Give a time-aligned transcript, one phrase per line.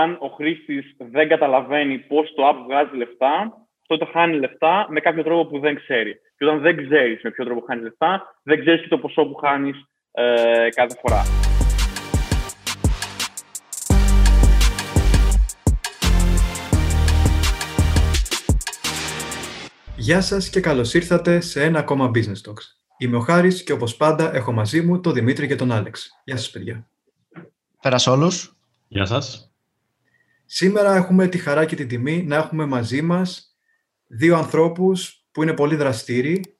[0.00, 5.22] αν ο χρήστης δεν καταλαβαίνει πώς το app βγάζει λεφτά, τότε χάνει λεφτά με κάποιο
[5.22, 6.14] τρόπο που δεν ξέρει.
[6.36, 9.34] Και όταν δεν ξέρεις με ποιο τρόπο χάνεις λεφτά, δεν ξέρεις και το ποσό που
[9.34, 9.76] χάνεις
[10.10, 11.22] ε, κάθε φορά.
[19.96, 22.66] Γεια σας και καλώς ήρθατε σε ένα ακόμα Business Talks.
[22.98, 26.20] Είμαι ο Χάρης και όπως πάντα έχω μαζί μου τον Δημήτρη και τον Άλεξ.
[26.24, 26.86] Γεια σας παιδιά.
[27.82, 28.56] Πέρασε όλους.
[28.88, 29.51] Γεια σας.
[30.54, 33.56] Σήμερα έχουμε τη χαρά και την τιμή να έχουμε μαζί μας
[34.06, 36.58] δύο ανθρώπους που είναι πολύ δραστήριοι,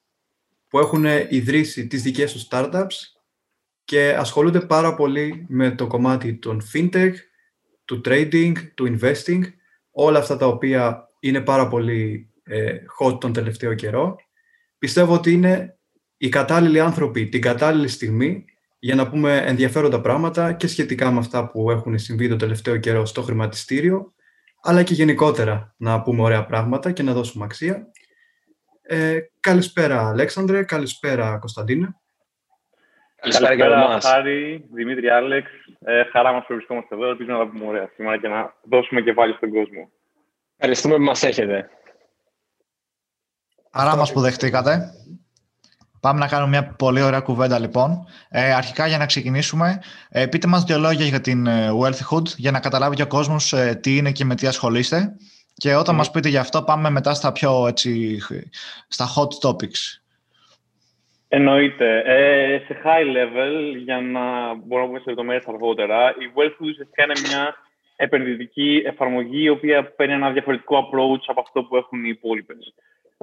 [0.67, 2.95] που έχουν ιδρύσει τις δικές τους startups
[3.83, 7.13] και ασχολούνται πάρα πολύ με το κομμάτι των fintech,
[7.85, 9.41] του trading, του investing,
[9.91, 14.15] όλα αυτά τα οποία είναι πάρα πολύ ε, hot τον τελευταίο καιρό.
[14.77, 15.77] Πιστεύω ότι είναι
[16.17, 18.45] οι κατάλληλοι άνθρωποι την κατάλληλη στιγμή
[18.83, 23.05] για να πούμε ενδιαφέροντα πράγματα και σχετικά με αυτά που έχουν συμβεί το τελευταίο καιρό
[23.05, 24.13] στο χρηματιστήριο,
[24.61, 27.87] αλλά και γενικότερα να πούμε ωραία πράγματα και να δώσουμε αξία.
[28.81, 31.95] Ε, καλησπέρα Αλέξανδρε, καλησπέρα Κωνσταντίνε.
[33.15, 35.49] Καλησπέρα, καλησπέρα Χάρη, Δημήτρη, Άλεξ.
[35.79, 37.09] Ε, χαρά μας που βρισκόμαστε εδώ.
[37.09, 39.91] Ελπίζω να τα πούμε ωραία σήμερα και να δώσουμε και πάλι στον κόσμο.
[40.57, 41.69] Ευχαριστούμε που μας έχετε.
[43.71, 44.93] Άρα μας που δεχτήκατε.
[46.03, 48.05] Πάμε να κάνουμε μια πολύ ωραία κουβέντα λοιπόν.
[48.29, 52.51] Ε, αρχικά για να ξεκινήσουμε, ε, πείτε μας δύο λόγια για την ε, Wealthyhood για
[52.51, 55.15] να καταλάβει και ο κόσμος ε, τι είναι και με τι ασχολείστε.
[55.53, 55.97] Και όταν mm.
[55.97, 58.17] μας πείτε γι' αυτό πάμε μετά στα πιο έτσι,
[58.87, 59.81] στα hot topics.
[61.27, 62.03] Εννοείται.
[62.05, 67.03] Ε, σε high level, για να μπορούμε να πούμε σε λεπτομέρειες αργότερα, η Wealthhood ουσιαστικά
[67.03, 67.55] είναι μια
[67.95, 72.73] επενδυτική εφαρμογή η οποία παίρνει ένα διαφορετικό approach από αυτό που έχουν οι υπόλοιπες.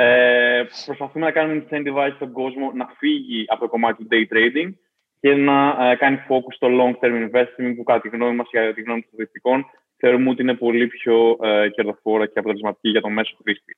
[0.02, 4.72] Ε, προσπαθούμε να κάνουμε incentivize τον κόσμο να φύγει από το κομμάτι του day trading
[5.20, 8.72] και να ε, κάνει focus στο long-term investing που κατά τη γνώμη μας και κατά
[8.72, 13.08] τη γνώμη των στατιστικών θεωρούμε ότι είναι πολύ πιο ε, κερδοφόρα και αποτελεσματική για το
[13.08, 13.76] μέσο χρήστη.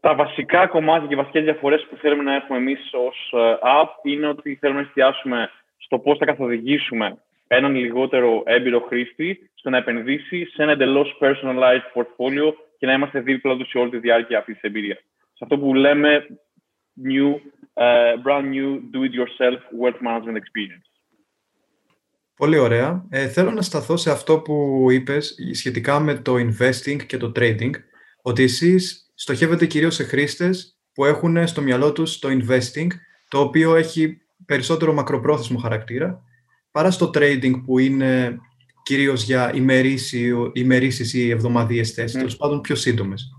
[0.00, 4.26] Τα βασικά κομμάτια και βασικές διαφορές που θέλουμε να έχουμε εμείς ως ε, app είναι
[4.26, 10.44] ότι θέλουμε να εστιάσουμε στο πώς θα καθοδηγήσουμε έναν λιγότερο έμπειρο χρήστη στο να επενδύσει
[10.44, 12.52] σε ένα εντελώς personalized portfolio
[12.84, 14.98] και να είμαστε δίπλα τους σε όλη τη διάρκεια αυτής της εμπειρίας.
[15.32, 16.26] Σε αυτό που λέμε
[17.04, 17.30] new,
[17.74, 20.86] uh, brand new do-it-yourself wealth management experience.
[22.36, 23.06] Πολύ ωραία.
[23.10, 27.70] Ε, θέλω να σταθώ σε αυτό που είπες σχετικά με το investing και το trading,
[28.22, 32.88] ότι εσείς στοχεύετε κυρίως σε χρήστες που έχουν στο μυαλό τους το investing,
[33.28, 36.22] το οποίο έχει περισσότερο μακροπρόθεσμο χαρακτήρα,
[36.70, 38.38] παρά στο trading που είναι
[38.84, 39.52] κυρίως για
[40.52, 42.18] ημερήσεις ή εβδομαδίες θέσεις, mm.
[42.18, 43.30] τέλος πάντων πιο σύντομες.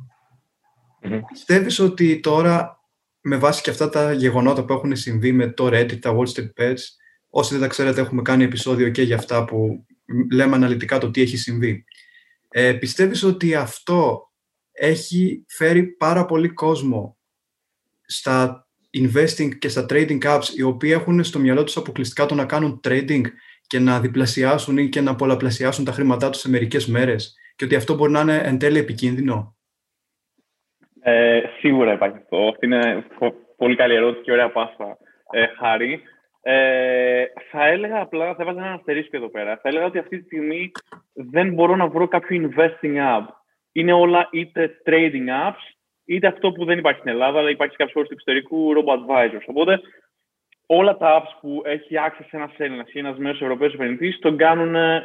[1.02, 1.20] Mm-hmm.
[1.32, 2.80] Πιστεύεις ότι τώρα,
[3.22, 6.62] με βάση και αυτά τα γεγονότα που έχουν συμβεί με το Reddit, τα Wall Street
[6.62, 6.82] Bets,
[7.30, 9.86] όσοι δεν τα ξέρετε έχουμε κάνει επεισόδιο και για αυτά που
[10.32, 11.84] λέμε αναλυτικά το τι έχει συμβεί.
[12.50, 14.32] Ε, πιστεύεις ότι αυτό
[14.72, 17.18] έχει φέρει πάρα πολύ κόσμο
[18.06, 18.68] στα
[18.98, 22.80] investing και στα trading apps οι οποίοι έχουν στο μυαλό τους αποκλειστικά το να κάνουν
[22.84, 23.24] trading;
[23.68, 27.76] Και να διπλασιάσουν ή και να πολλαπλασιάσουν τα χρήματά τους σε μερικές μέρες και ότι
[27.76, 29.56] αυτό μπορεί να είναι εν τέλει επικίνδυνο;
[31.02, 32.38] Ε, σίγουρα υπάρχει αυτό.
[32.38, 33.06] Αυτή είναι
[33.58, 34.98] πολύ καλή ερώτηση και ωραία πάσα,
[35.32, 36.02] ε, Χάρη.
[36.48, 39.60] Ε, θα έλεγα απλά, θα έβαζα ένα αστερίσκο εδώ πέρα.
[39.62, 40.72] Θα έλεγα ότι αυτή τη στιγμή
[41.14, 43.26] δεν μπορώ να βρω κάποιο investing app.
[43.72, 45.64] Είναι όλα είτε trading apps,
[46.06, 49.46] είτε αυτό που δεν υπάρχει στην Ελλάδα, αλλά υπάρχει σε κάποιε χώρε του εξωτερικού, robo-advisors.
[49.46, 49.82] Οπότε
[50.66, 54.76] όλα τα apps που έχει access ένας Έλληνας ή ένας μέσο Ευρωπαίο επενδυτής τον κάνουν
[54.76, 55.02] ε,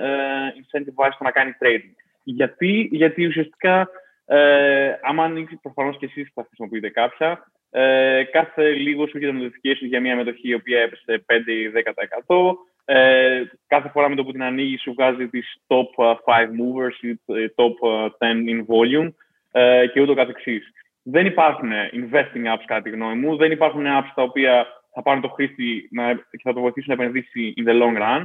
[0.56, 1.94] incentivize στο να κάνει trading.
[2.22, 3.88] Γιατί, γιατί ουσιαστικά,
[4.26, 9.86] ε, άμα ανοίξεις προφανώς και εσείς θα χρησιμοποιείτε κάποια, ε, κάθε λίγο σου γίνεται notification
[9.88, 12.56] για μια μετοχή η οποία έπεσε 5 ή 10%.
[12.84, 16.96] Ε, κάθε φορά με το που την ανοίγει σου βγάζει τις top 5 ε, movers
[17.00, 19.12] ή ε, top 10 ε, in volume
[19.50, 20.72] ε, και ούτω καθεξής.
[21.02, 25.22] Δεν υπάρχουν investing apps κατά τη γνώμη μου, δεν υπάρχουν apps τα οποία θα πάρουν
[25.22, 28.22] το χρήστη να, και θα το βοηθήσουν να επενδύσει in the long run.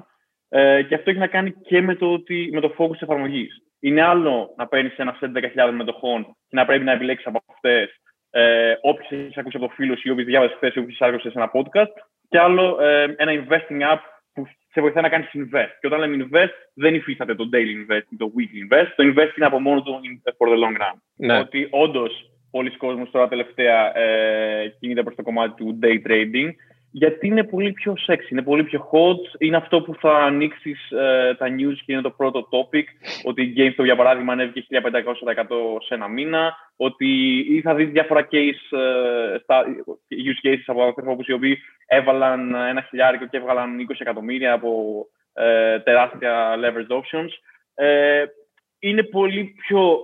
[0.49, 3.63] Ε, και αυτό έχει να κάνει και με το, ότι, με το focus της εφαρμογής.
[3.79, 5.37] Είναι άλλο να παίρνεις ένα set
[5.67, 7.99] 10.000 μετοχών και να πρέπει να επιλέξεις από αυτές
[8.37, 11.39] ε, όποιες έχεις ακούσει από το φίλο ή όποιες διάβασες χθες ή όποιες άκουσε σε
[11.39, 11.93] ένα podcast,
[12.29, 13.99] και άλλο ε, ένα investing app
[14.33, 15.71] που σε βοηθάει να κάνεις invest.
[15.79, 18.87] Και όταν λέμε invest, δεν υφίσταται το daily invest ή το weekly invest.
[18.95, 19.99] Το invest είναι από μόνο του
[20.37, 20.97] for the long run.
[21.15, 21.39] Ναι.
[21.39, 26.49] Ότι όντως πολλοί κόσμος τώρα τελευταία ε, κινείται προς το κομμάτι του day trading,
[26.91, 31.35] γιατί είναι πολύ πιο sexy, είναι πολύ πιο hot, είναι αυτό που θα ανοίξεις ε,
[31.37, 32.83] τα news και είναι το πρώτο topic,
[33.23, 34.81] ότι η GameStop για παράδειγμα ανέβηκε 1500%
[35.85, 37.07] σε ένα μήνα, ότι
[37.49, 39.63] ή θα δεις διάφορα case, ε, στα,
[40.09, 45.79] use cases από ανθρώπους οι οποίοι έβαλαν ένα χιλιάρικο και έβγαλαν 20 εκατομμύρια από ε,
[45.79, 47.31] τεράστια leveraged options.
[47.73, 48.23] ε,
[48.79, 49.97] είναι πολύ πιο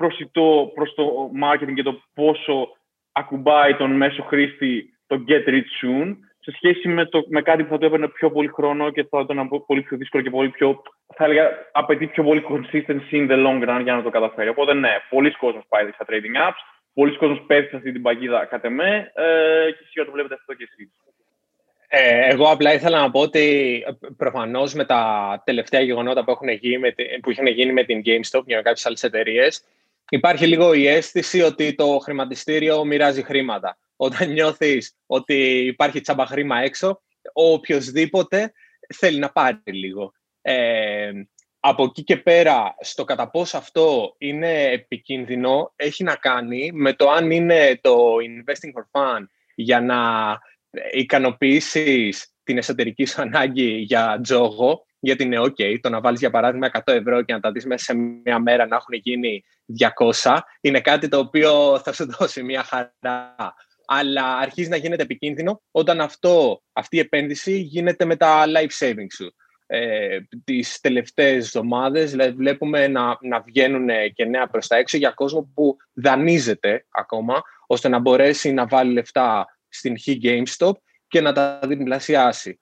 [0.00, 2.68] προσιτό προς το marketing και το πόσο
[3.12, 7.68] ακουμπάει τον μέσο χρήστη το get rich soon σε σχέση με, το, με κάτι που
[7.70, 10.82] θα του έπαιρνε πιο πολύ χρόνο και θα ήταν πολύ πιο δύσκολο και πολύ πιο,
[11.14, 14.48] θα έλεγα, απαιτεί πιο πολύ consistency in the long run για να το καταφέρει.
[14.48, 16.60] Οπότε ναι, πολλοί κόσμος πάει στα trading apps,
[16.94, 20.54] πολλοί κόσμος πέφτει σε αυτή την παγίδα κατ' εμέ ε, και σίγουρα το βλέπετε αυτό
[20.54, 20.90] και εσείς.
[21.92, 23.84] Ε, εγώ απλά ήθελα να πω ότι
[24.16, 25.02] προφανώς με τα
[25.44, 28.86] τελευταία γεγονότα που έχουν γίνει με, που έχουν γίνει με την GameStop και με κάποιες
[28.86, 29.64] άλλες εταιρείες,
[30.10, 33.78] υπάρχει λίγο η αίσθηση ότι το χρηματιστήριο μοιράζει χρήματα.
[33.96, 37.02] Όταν νιώθεις ότι υπάρχει τσάμπα χρήμα έξω,
[37.34, 38.52] ο οποιοδήποτε
[38.94, 40.12] θέλει να πάρει λίγο.
[40.42, 41.10] Ε,
[41.60, 47.10] από εκεί και πέρα, στο κατά πόσο αυτό είναι επικίνδυνο, έχει να κάνει με το
[47.10, 49.24] αν είναι το investing for fun
[49.54, 49.98] για να
[50.92, 56.70] ικανοποιήσεις την εσωτερική σου ανάγκη για τζόγο, γιατί είναι OK, το να βάλεις για παράδειγμα
[56.72, 59.44] 100 ευρώ και να τα δεις μέσα σε μια μέρα να έχουν γίνει
[60.22, 63.54] 200, είναι κάτι το οποίο θα σου δώσει μια χαρά.
[63.86, 69.12] Αλλά αρχίζει να γίνεται επικίνδυνο όταν αυτό, αυτή η επένδυση γίνεται με τα life savings
[69.14, 69.34] σου.
[69.72, 75.10] Ε, τις τελευταίες εβδομάδες δηλαδή βλέπουμε να, να βγαίνουν και νέα προς τα έξω για
[75.10, 80.72] κόσμο που δανείζεται ακόμα ώστε να μπορέσει να βάλει λεφτά στην Χ GameStop
[81.08, 82.58] και να τα διπλασιάσει.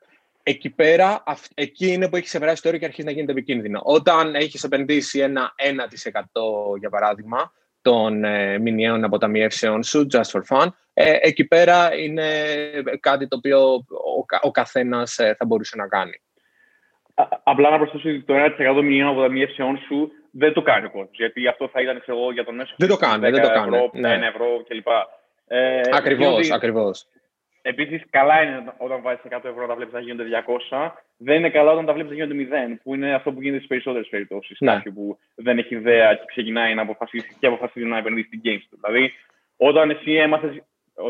[0.49, 1.23] Εκεί πέρα,
[1.55, 3.81] εκεί είναι που έχει ξεπεράσει το όριο και αρχίζει να γίνεται επικίνδυνο.
[3.85, 7.53] Όταν έχεις επενδύσει ένα 1% για παράδειγμα
[7.83, 12.29] των ε, μηνιαίων αποταμιεύσεων σου, just for fun, ε, εκεί πέρα είναι
[13.01, 16.21] κάτι το οποίο ο, ο καθένας ε, θα μπορούσε να κάνει.
[17.43, 18.35] Απλά να προσθέσω ότι το
[18.79, 21.17] 1% μηνιαίων αποταμιεύσεων σου δεν το κάνει ο κόσμος.
[21.17, 22.75] Γιατί αυτό θα ήταν εγώ, για τον μέσο.
[22.79, 23.31] Δεν το κάνει.
[23.31, 23.77] Δεν το κάνει.
[23.77, 24.19] Ευρώ, ναι.
[24.19, 24.87] 1 ευρώ κλπ.
[25.47, 27.07] Ε, ακριβώς, ακριβώς.
[27.63, 30.93] Επίσης, καλά είναι όταν βάζεις 100 ευρώ να βλέπεις να γίνονται 200.
[31.17, 33.69] Δεν είναι καλά όταν τα βλέπεις να γίνονται 0, που είναι αυτό που γίνεται στις
[33.69, 34.61] περισσότερες περιπτώσεις.
[34.61, 34.73] Ναι.
[34.73, 38.79] Κάποιο που δεν έχει ιδέα και ξεκινάει να αποφασίσει και αποφασίζει να επενδύσει στην GameStop.
[38.85, 39.13] Δηλαδή,
[39.57, 40.63] όταν εσύ έμαθες,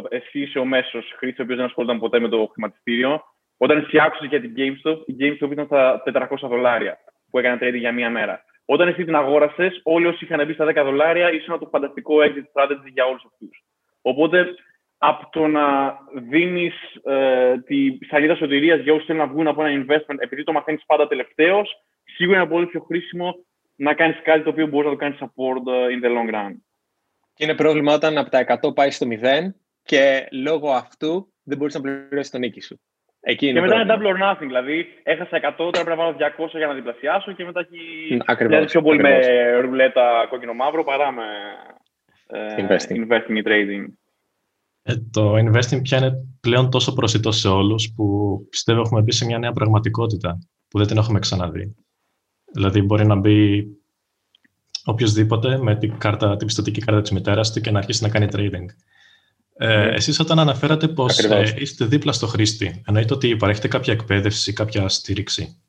[0.09, 3.23] εσύ είσαι ο μέσος χρήστης, ο οποίος δεν ασχολούνταν ποτέ με το χρηματιστήριο,
[3.57, 6.99] όταν εσύ άκουσες για την GameStop, η GameStop ήταν στα 400 δολάρια
[7.31, 8.45] που έκανε trading για μία μέρα.
[8.65, 12.45] Όταν εσύ την αγόρασες, όλοι όσοι είχαν μπει στα 10 δολάρια ήσουν το φανταστικό exit
[12.53, 13.65] strategy για όλους αυτούς.
[14.03, 14.55] Οπότε
[14.99, 16.75] από το να δίνεις
[17.05, 20.85] ε, τη σαλίδα σωτηρίας για όσους θέλουν να βγουν από ένα investment, επειδή το μαθαίνεις
[20.87, 23.35] πάντα τελευταίος, σίγουρα είναι πολύ πιο χρήσιμο
[23.77, 26.53] να κάνεις κάτι το οποίο μπορείς να το κάνεις support ε, in the long run.
[27.35, 29.15] Και είναι πρόβλημα όταν από τα 100 πάει στο 0
[29.83, 32.81] και λόγω αυτού δεν μπορείς να πληρώσεις τον νίκη σου.
[33.21, 34.47] Εκεί είναι και μετά είναι double or nothing.
[34.47, 38.19] Δηλαδή, έχασα 100, τώρα πρέπει να βάλω 200 για να διπλασιάσω και μετά έχει.
[38.25, 38.71] Ακριβώς.
[38.71, 41.25] πιο πολύ με ρουλέτα κόκκινο-μαύρο παρά με
[42.27, 43.07] ε, investing.
[43.07, 43.85] investing ή trading.
[44.89, 49.25] Ε, το investing πια είναι πλέον τόσο προσιτό σε όλους που πιστεύω έχουμε μπει σε
[49.25, 50.39] μια νέα πραγματικότητα
[50.69, 51.75] που δεν την έχουμε ξαναδεί.
[52.53, 53.67] Δηλαδή μπορεί να μπει
[54.85, 58.29] οποιοδήποτε με την, κάρτα, την πιστοτική κάρτα της μητέρας του και να αρχίσει να κάνει
[58.33, 58.67] trading.
[59.59, 59.95] Ε, mm.
[59.95, 64.89] Εσείς όταν αναφέρατε πως ε, είστε δίπλα στο χρήστη, εννοείται ότι παρέχετε κάποια εκπαίδευση, κάποια
[64.89, 65.63] στήριξη;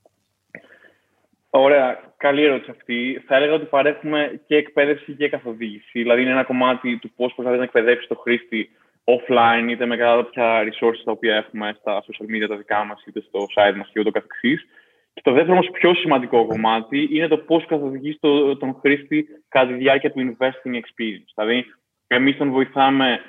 [1.50, 2.08] Ωραία.
[2.18, 3.24] Καλή ερώτηση αυτή.
[3.28, 5.90] Θα έλεγα ότι παρέχουμε και εκπαίδευση και καθοδήγηση.
[5.92, 8.70] Δηλαδή, είναι ένα κομμάτι του πώς προσπαθεί να εκπαιδεύσει το χρήστη
[9.04, 13.22] offline, είτε με κάποια resources τα οποία έχουμε στα social media τα δικά μας, είτε
[13.22, 14.68] στο site μας και ούτω καθεξής.
[15.14, 19.68] Και το δεύτερο όμως πιο σημαντικό κομμάτι είναι το πώς καθοδηγείς το, τον χρήστη κατά
[19.68, 21.32] τη διάρκεια του investing experience.
[21.36, 21.66] Δηλαδή,
[22.08, 23.20] εμείς τον βοηθάμε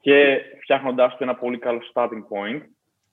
[0.00, 2.60] και φτιάχνοντάς του ένα πολύ καλό starting point,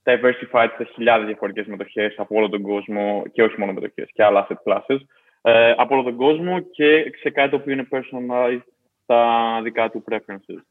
[0.03, 4.47] diversified σε χιλιάδες διαφορετικές μετοχές από όλο τον κόσμο και όχι μόνο μετοχές, και άλλα
[4.47, 4.99] asset classes
[5.41, 8.65] ε, από όλο τον κόσμο και σε κάτι το οποίο είναι personalized
[9.03, 10.61] στα δικά του preferences.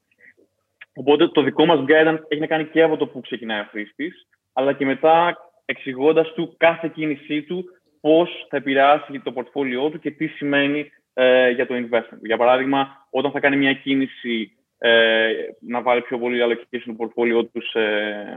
[0.94, 4.26] Οπότε το δικό μας guidance έχει να κάνει και από το που ξεκινάει ο χρήστης,
[4.52, 7.64] αλλά και μετά εξηγώντας του κάθε κίνησή του
[8.00, 12.20] πώς θα επηρεάσει το πορτφόλιό του και τι σημαίνει ε, για το investment.
[12.22, 15.30] Για παράδειγμα, όταν θα κάνει μια κίνηση ε,
[15.60, 17.80] να βάλει πιο πολύ allocation του πορτφόλιό τους σε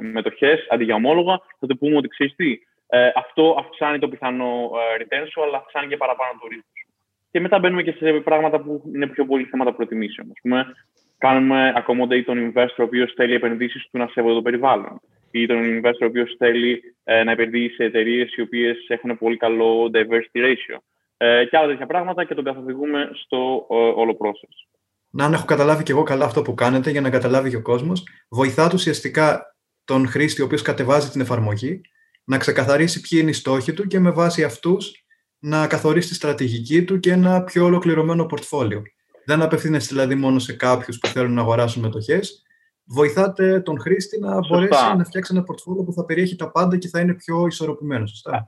[0.01, 4.71] μετοχές αντί για ομόλογα, θα το πούμε ότι ξέρεις τι, ε, αυτό αυξάνει το πιθανό
[4.73, 6.67] ε, return σου, αλλά αυξάνει και παραπάνω το ρίσκο
[7.31, 10.27] Και μετά μπαίνουμε και σε πράγματα που είναι πιο πολύ θέματα προτιμήσεων.
[10.31, 10.65] Ας πούμε,
[11.25, 14.99] κάνουμε accommodate τον investor ο οποίος θέλει επενδύσεις του να σέβονται το περιβάλλον
[15.31, 19.37] ή τον investor ο οποίος θέλει ε, να επενδύσει σε εταιρείες οι οποίες έχουν πολύ
[19.37, 20.77] καλό diversity ratio.
[21.17, 24.77] Ε, και άλλα τέτοια πράγματα και τον καθοδηγούμε στο ε, όλο process.
[25.09, 27.61] Να αν έχω καταλάβει και εγώ καλά αυτό που κάνετε για να καταλάβει και ο
[27.61, 31.81] κόσμος, βοηθάτε ουσιαστικά τον χρήστη ο οποίος κατεβάζει την εφαρμογή
[32.23, 35.05] να ξεκαθαρίσει ποιοι είναι οι στόχοι του και με βάση αυτούς
[35.39, 38.81] να καθορίσει τη στρατηγική του και ένα πιο ολοκληρωμένο πορτφόλιο.
[39.25, 42.43] Δεν απευθύνεστε δηλαδή μόνο σε κάποιους που θέλουν να αγοράσουν μετοχές,
[42.85, 44.47] βοηθάτε τον χρήστη να Σωστά.
[44.49, 48.03] μπορέσει να φτιάξει ένα πορτφόλιο που θα περιέχει τα πάντα και θα είναι πιο ισορροπημένο.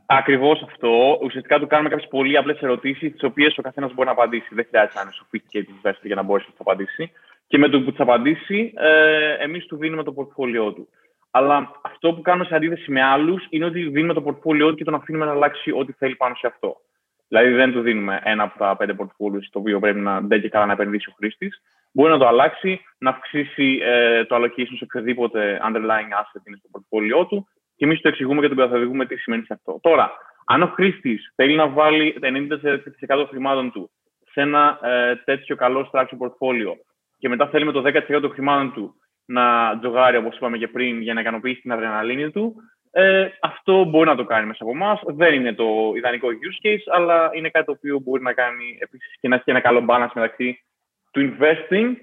[0.06, 1.20] Ακριβώς αυτό.
[1.24, 4.56] Ουσιαστικά του κάνουμε κάποιες πολύ απλές ερωτήσεις, τις οποίες ο καθένας μπορεί να απαντήσει.
[4.56, 7.12] Δεν χρειάζεται να είναι sophisticated investor για να μπορέσει να τι απαντήσει.
[7.48, 10.88] Και με το που τις απαντήσει, ε, εμείς του δίνουμε το πορτφόλιό του.
[11.32, 14.84] Αλλά αυτό που κάνουμε σε αντίθεση με άλλους είναι ότι δίνουμε το πορτφόλιό του και
[14.84, 16.82] τον αφήνουμε να αλλάξει ό,τι θέλει πάνω σε αυτό.
[17.28, 20.50] Δηλαδή, δεν του δίνουμε ένα από τα πέντε πορτφόλιου το οποίο πρέπει να δεν και
[20.50, 21.62] καλά να επενδύσει ο χρήστης.
[21.92, 26.68] Μπορεί να το αλλάξει, να αυξήσει ε, το allocation σε οποιοδήποτε underlying asset είναι στο
[26.72, 29.80] πορτφόλιό του και εμείς το εξηγούμε και τον καθοδηγούμε τι σημαίνει αυτό.
[29.82, 30.12] Τώρα,
[30.46, 33.92] αν ο χρήστης θέλει να βάλει 90% χρημάτων του
[34.32, 36.72] σε ένα ε, τέτοιο καλό structure portfolio
[37.18, 41.02] και μετά θέλει με το 10% των χρημάτων του να τζογάρει, όπως είπαμε και πριν,
[41.02, 42.56] για να ικανοποιήσει την αδρεναλίνη του,
[42.98, 45.02] ε, αυτό μπορεί να το κάνει μέσα από εμάς.
[45.06, 49.16] Δεν είναι το ιδανικό use case, αλλά είναι κάτι το οποίο μπορεί να κάνει επίσης
[49.20, 50.64] και να έχει ένα καλό balance μεταξύ
[51.12, 51.94] του investing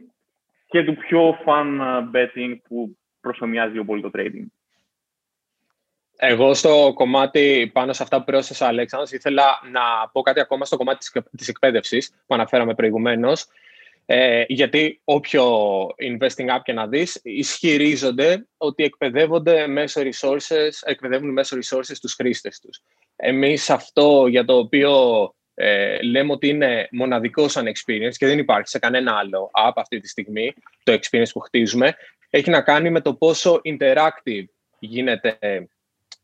[0.66, 1.78] και του πιο fun
[2.14, 4.46] betting που προσωμιάζει ο πολύ το trading.
[6.16, 10.76] Εγώ στο κομμάτι πάνω σε αυτά που πρόσθεσα, Αλέξανδρος, ήθελα να πω κάτι ακόμα στο
[10.76, 11.06] κομμάτι
[11.36, 13.46] της εκπαίδευσης που αναφέραμε προηγουμένως.
[14.06, 15.44] Ε, γιατί όποιο
[15.86, 22.60] investing app και να δεις, ισχυρίζονται ότι εκπαιδεύονται μέσω resources, εκπαιδεύουν μέσω resources τους χρήστες
[22.60, 22.80] τους.
[23.16, 28.68] Εμείς αυτό για το οποίο ε, λέμε ότι είναι μοναδικό σαν experience και δεν υπάρχει
[28.68, 31.94] σε κανένα άλλο app αυτή τη στιγμή το experience που χτίζουμε,
[32.30, 34.44] έχει να κάνει με το πόσο interactive
[34.78, 35.38] γίνεται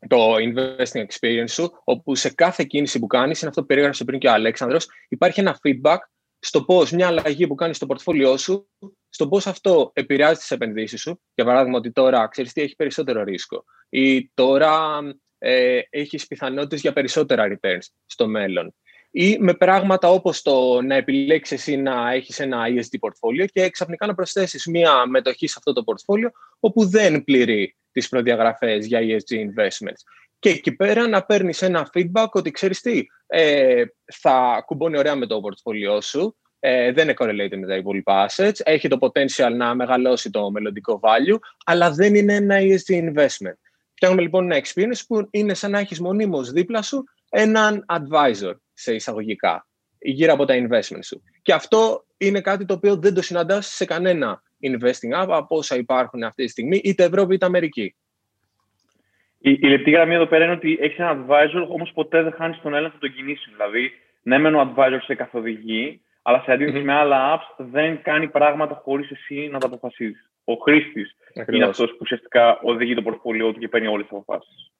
[0.08, 4.18] το investing experience σου, όπου σε κάθε κίνηση που κάνεις, είναι αυτό που περιέγραψε πριν
[4.18, 5.98] και ο Αλέξανδρος, υπάρχει ένα feedback
[6.38, 8.68] στο πώς μια αλλαγή που κάνεις στο πορτφόλιό σου,
[9.08, 11.20] στο πώς αυτό επηρεάζει τις επενδύσεις σου.
[11.34, 14.98] Για παράδειγμα, ότι τώρα ξέρεις τι έχει περισσότερο ρίσκο, ή τώρα
[15.38, 18.74] ε, έχεις πιθανότητες για περισσότερα returns στο μέλλον.
[19.10, 24.06] Ή με πράγματα όπως το να επιλέξεις εσύ να έχεις ένα ESG πορτφόλιο και ξαφνικά
[24.06, 26.30] να προσθέσεις μια μετοχή σε αυτό το πορτφόλιο
[26.60, 30.00] όπου δεν πληρεί τις προδιαγραφές για ESG investments.
[30.38, 35.26] Και εκεί πέρα να παίρνεις ένα feedback ότι ξέρεις τι, ε, θα κουμπώνει ωραία με
[35.26, 39.74] το portfolio σου, ε, δεν είναι correlated με τα υπόλοιπα assets, έχει το potential να
[39.74, 43.58] μεγαλώσει το μελλοντικό value, αλλά δεν είναι ένα ESG investment.
[43.92, 48.94] Φτιάχνουμε λοιπόν ένα experience που είναι σαν να έχεις μονίμως δίπλα σου έναν advisor σε
[48.94, 49.66] εισαγωγικά
[49.98, 51.22] γύρω από τα investment σου.
[51.42, 55.76] Και αυτό είναι κάτι το οποίο δεν το συναντάς σε κανένα investing app από όσα
[55.76, 57.96] υπάρχουν αυτή τη στιγμή, είτε Ευρώπη είτε Αμερική.
[59.38, 62.60] Η, η λεπτή γραμμή εδώ πέρα είναι ότι έχεις ένα advisor, όμως ποτέ δεν χάνεις
[62.60, 63.56] τον έλεγχο των κινήσεων.
[63.56, 63.92] Δηλαδή,
[64.22, 68.74] ναι, μεν ο advisor σε καθοδηγεί, αλλά σε αντιθεση με άλλα apps δεν κάνει πράγματα
[68.74, 70.20] χωρίς εσύ να τα αποφασίζει.
[70.44, 71.16] Ο χρήστης
[71.52, 74.72] είναι αυτός που ουσιαστικά οδηγεί το πορτφόλιό του και παίρνει όλες τις αποφάσεις.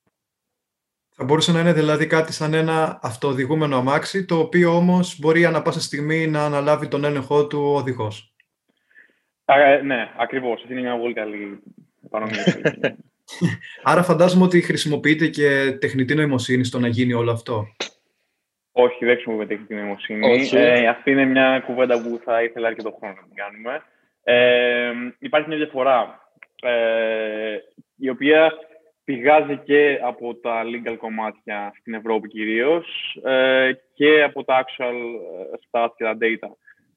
[1.20, 5.62] Θα μπορούσε να είναι δηλαδή κάτι σαν ένα αυτοοδηγούμενο αμάξι, το οποίο όμως μπορεί ανα
[5.62, 8.34] πάσα στιγμή να αναλάβει τον έλεγχό του ο οδηγός.
[9.82, 10.60] Ναι, ακριβώς.
[10.60, 11.62] Αυτή είναι μια πολύ καλή
[12.10, 12.60] παρομοίωση.
[13.82, 17.66] Άρα φαντάζομαι ότι χρησιμοποιείτε και τεχνητή νοημοσύνη στο να γίνει όλο αυτό.
[18.72, 20.48] Όχι, δεν χρησιμοποιούμε τεχνητή νοημοσύνη.
[20.52, 23.82] Ε, αυτή είναι μια κουβέντα που θα ήθελα αρκετό χρόνο να την κάνουμε.
[24.22, 26.30] Ε, υπάρχει μια διαφορά,
[26.62, 27.56] ε,
[27.96, 28.52] η οποία
[29.04, 32.86] πηγάζει και από τα legal κομμάτια στην Ευρώπη κυρίως
[33.24, 36.48] ε, και από τα actual ε, stats και τα data.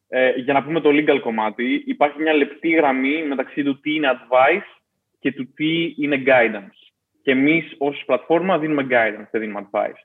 [0.08, 4.12] Ε, για να πούμε το legal κομμάτι, υπάρχει μια λεπτή γραμμή μεταξύ του τι είναι
[4.12, 4.81] advice
[5.22, 6.80] και του τι είναι guidance.
[7.24, 10.02] Και εμείς ως πλατφόρμα δίνουμε guidance, δεν δίνουμε advice.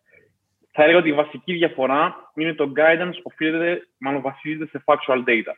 [0.72, 5.54] Θα έλεγα ότι η βασική διαφορά είναι το guidance οφείλεται, μάλλον βασίζεται σε factual data.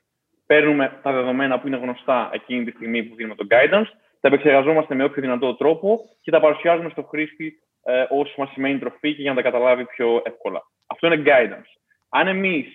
[0.46, 3.88] Παίρνουμε τα δεδομένα που είναι γνωστά εκείνη τη στιγμή που δίνουμε το guidance,
[4.20, 8.78] τα επεξεργαζόμαστε με όποιο δυνατό τρόπο και τα παρουσιάζουμε στο χρήστη ε, ως μας σημαίνει
[8.78, 10.62] τροφή και για να τα καταλάβει πιο εύκολα.
[10.86, 11.70] Αυτό είναι guidance.
[12.08, 12.66] Αν εμείς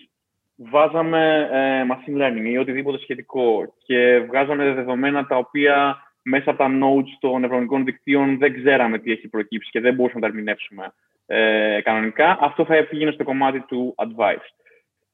[0.56, 6.70] βάζαμε ε, machine learning ή οτιδήποτε σχετικό και βγάζαμε δεδομένα τα οποία μέσα από τα
[6.82, 10.94] nodes των νευρονικών δικτύων δεν ξέραμε τι έχει προκύψει και δεν μπορούσαμε να τα ερμηνεύσουμε
[11.26, 12.38] ε, κανονικά.
[12.42, 14.48] Αυτό θα πήγαινε στο κομμάτι του advice.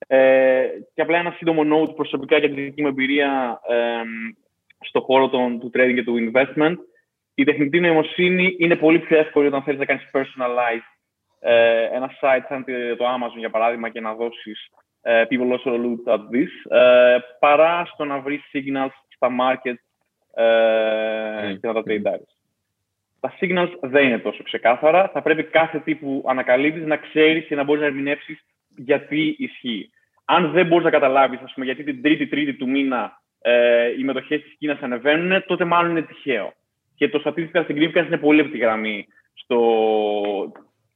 [0.07, 4.01] Ε, και απλά ένα σύντομο note προσωπικά για τη δική μου εμπειρία ε,
[4.79, 6.75] στον χώρο των, του trading και του investment.
[7.33, 10.99] Η τεχνητή νοημοσύνη είναι πολύ πιο εύκολη όταν θέλεις να κάνεις personalize
[11.39, 12.65] ε, ένα site σαν
[12.97, 14.69] το Amazon για παράδειγμα και να δώσεις
[15.01, 19.75] ε, people also look at this, ε, παρά στο να βρεις signals στα market
[20.33, 22.19] ε, και να τα trade
[23.19, 25.09] Τα signals δεν είναι τόσο ξεκάθαρα.
[25.13, 28.45] Θα πρέπει κάθε τι που ανακαλύπτει να ξέρεις και να μπορείς να ερμηνεύσεις
[28.75, 29.89] γιατί ισχύει.
[30.25, 34.79] Αν δεν μπορείς να καταλάβεις, γιατί την τρίτη-τρίτη του μήνα ε, οι μετοχές της Κίνας
[34.79, 36.53] ανεβαίνουν, τότε μάλλον είναι τυχαίο.
[36.95, 39.59] Και το statistical significance είναι πολύ από τη γραμμή στο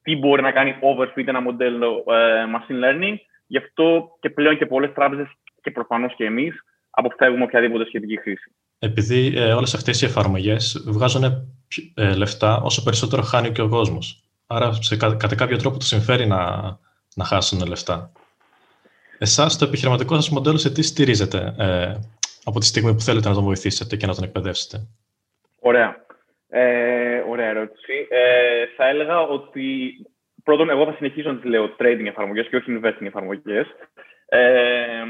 [0.02, 3.16] τι μπορεί να κάνει overfit ένα μοντέλο ε, machine learning.
[3.48, 5.28] Γι' αυτό και πλέον και πολλές τράπεζες
[5.62, 8.52] και προφανώς και εμείς αποφεύγουμε οποιαδήποτε σχετική χρήση.
[8.84, 11.24] Επειδή ε, όλες αυτές οι εφαρμογές βγάζουν
[11.96, 14.24] ε, λεφτά όσο περισσότερο χάνει και ο κόσμος.
[14.48, 16.62] Άρα σε, κατά κάποιο τρόπο τους συμφέρει να,
[17.16, 18.12] να χάσουν λεφτά.
[19.18, 21.94] Εσάς το επιχειρηματικό σας μοντέλο σε τι στηρίζετε ε,
[22.44, 24.88] από τη στιγμή που θέλετε να τον βοηθήσετε και να τον εκπαιδεύσετε;
[25.60, 26.06] Ωραία.
[26.50, 28.08] Ε, ωραία ερώτηση.
[28.10, 29.94] Ε, θα έλεγα ότι
[30.44, 33.68] πρώτον, εγώ θα συνεχίσω να τις λέω trading εφαρμογές και όχι investing εφαρμογές.
[34.26, 35.04] Ε,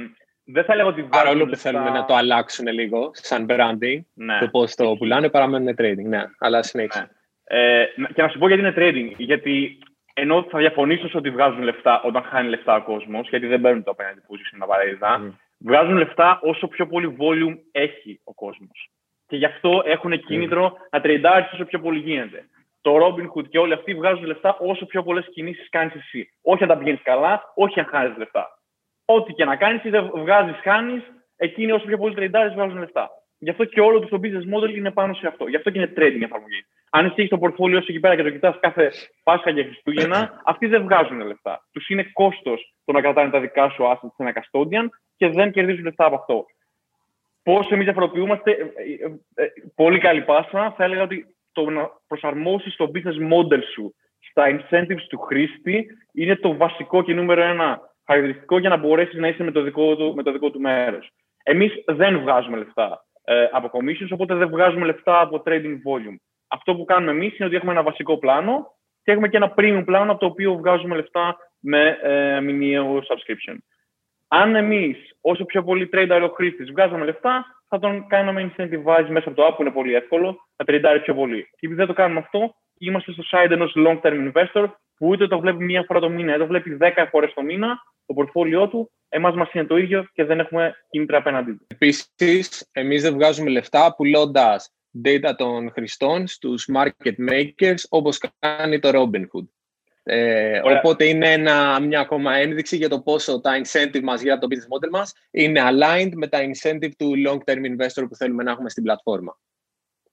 [0.46, 4.40] δεν θα έλεγα ότι Παρόλο που θέλουν να το αλλάξουν λίγο, σαν branding, ναι.
[4.40, 6.06] το πώς το πουλάνε, παραμένουν trading.
[6.06, 7.00] Ναι, αλλά συνέχισε.
[7.00, 7.08] Ναι.
[7.44, 9.16] Ε, και να σου πω γιατί είναι trading.
[9.18, 9.78] Γιατί
[10.14, 13.92] ενώ θα διαφωνήσω ότι βγάζουν λεφτά όταν χάνει λεφτά ο κόσμος, γιατί δεν παίρνουν το
[13.92, 15.34] απέναντι position απαραίτητα, mm.
[15.58, 18.90] βγάζουν λεφτά όσο πιο πολύ volume έχει ο κόσμος.
[19.28, 20.88] Και γι' αυτό έχουν κίνητρο mm.
[20.92, 22.48] να τρεντάρει όσο πιο πολύ γίνεται.
[22.82, 26.30] Το Robinhood και όλοι αυτοί βγάζουν λεφτά όσο πιο πολλές κινήσεις κάνεις εσύ.
[26.42, 28.63] Όχι αν τα πηγαίνεις καλά, όχι αν χάνεις λεφτά.
[29.06, 31.04] Ό,τι και να κάνεις, είτε βγάζεις, χάνεις,
[31.36, 33.10] εκείνοι όσο πιο πολύ τρεντάρεις βγάζουν λεφτά.
[33.44, 35.48] Γι' αυτό και όλο το business model είναι πάνω σε αυτό.
[35.48, 36.66] Γι' αυτό και είναι trading εφαρμογή.
[36.90, 38.92] Αν εσύ έχει το portfolio σου εκεί πέρα και το κοιτάς κάθε
[39.24, 41.68] Πάσχα και Χριστούγεννα, αυτοί δεν βγάζουν λεφτά.
[41.72, 45.52] Τους είναι κόστος το να κρατάνε τα δικά σου assets σε ένα custodian και δεν
[45.52, 46.46] κερδίζουν λεφτά από αυτό.
[47.44, 50.74] Πώς εμείς διαφοροποιούμαστε, ε, ε, ε, πολύ καλή πάσα.
[50.78, 56.36] Θα έλεγα ότι το να προσαρμόσεις το business model σου στα incentives του χρήστη είναι
[56.36, 60.14] το βασικό και νούμερο ένα χαρακτηριστικό για να μπορέσεις να είσαι με το δικό του,
[60.16, 61.10] με το δικό του μέρος.
[61.44, 66.18] Εμείς δεν βγάζουμε λεφτά ε, από commissions, οπότε δεν βγάζουμε λεφτά από trading volume.
[66.48, 69.84] Αυτό που κάνουμε εμείς είναι ότι έχουμε ένα βασικό πλάνο και έχουμε και ένα premium
[69.86, 73.56] πλάνο από το οποίο βγάζουμε λεφτά με ε, μηνιαίο subscription.
[74.28, 79.30] Αν εμείς, όσο πιο πολύ trader ο χρήστης, βγάζαμε λεφτά, θα τον κάναμε incentivize μέσα
[79.30, 81.42] από το app που είναι πολύ εύκολο να τρεντάρει πιο πολύ.
[81.42, 84.66] Και επειδή δεν το κάνουμε αυτό, είμαστε στο side ενός long term investor
[84.98, 87.82] που ούτε το βλέπει μία φορά το μήνα, είτε το βλέπει 10 φορές το μήνα
[88.06, 91.68] το πορτφόλιό του, εμάς μας είναι το ίδιο και δεν έχουμε κίνητρα απέναντί του.
[91.68, 94.74] Επίσης, εμείς δεν βγάζουμε λεφτά πουλώντας
[95.06, 99.48] data των χρηστών στους market makers όπως κάνει το Robinhood.
[100.04, 104.48] Ε, οπότε είναι ένα, μια ακόμα ένδειξη για το πόσο τα incentive μας για το
[104.50, 108.70] business model μας είναι aligned με τα incentive του long-term investor που θέλουμε να έχουμε
[108.70, 109.38] στην πλατφόρμα.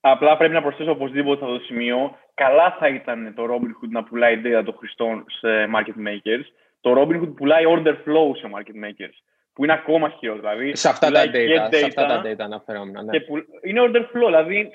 [0.00, 2.18] Απλά πρέπει να προσθέσω οπωσδήποτε αυτό το σημείο.
[2.34, 6.44] Καλά θα ήταν το Robinhood να πουλάει data των χρηστών σε market makers,
[6.80, 9.16] το Robinhood πουλάει order flow σε market makers,
[9.52, 10.54] που είναι ακόμα χειρότερο.
[10.54, 13.04] Δηλαδή, σε αυτά τα data, data, σε αυτά τα data αναφερόμουν.
[13.04, 13.20] Ναι.
[13.20, 14.70] Που, είναι order flow, δηλαδή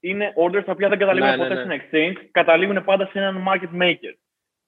[0.00, 1.76] είναι orders τα οποία δεν καταλήγουν ναι, ποτέ ναι, ναι.
[1.76, 4.14] σε exchange, καταλήγουν πάντα σε έναν market maker.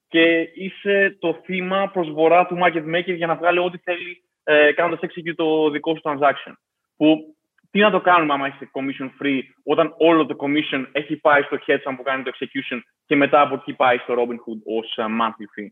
[0.09, 5.01] Και είσαι το θύμα προσβορά του market maker για να βγάλει ό,τι θέλει ε, κάνοντας
[5.03, 6.53] execute το δικό σου transaction.
[6.97, 7.35] Που
[7.71, 11.59] τι να το κάνουμε άμα είσαι commission free, όταν όλο το commission έχει πάει στο
[11.67, 15.47] hedge που κάνει το execution και μετά από εκεί πάει στο Robinhood ως uh, monthly
[15.55, 15.69] fee.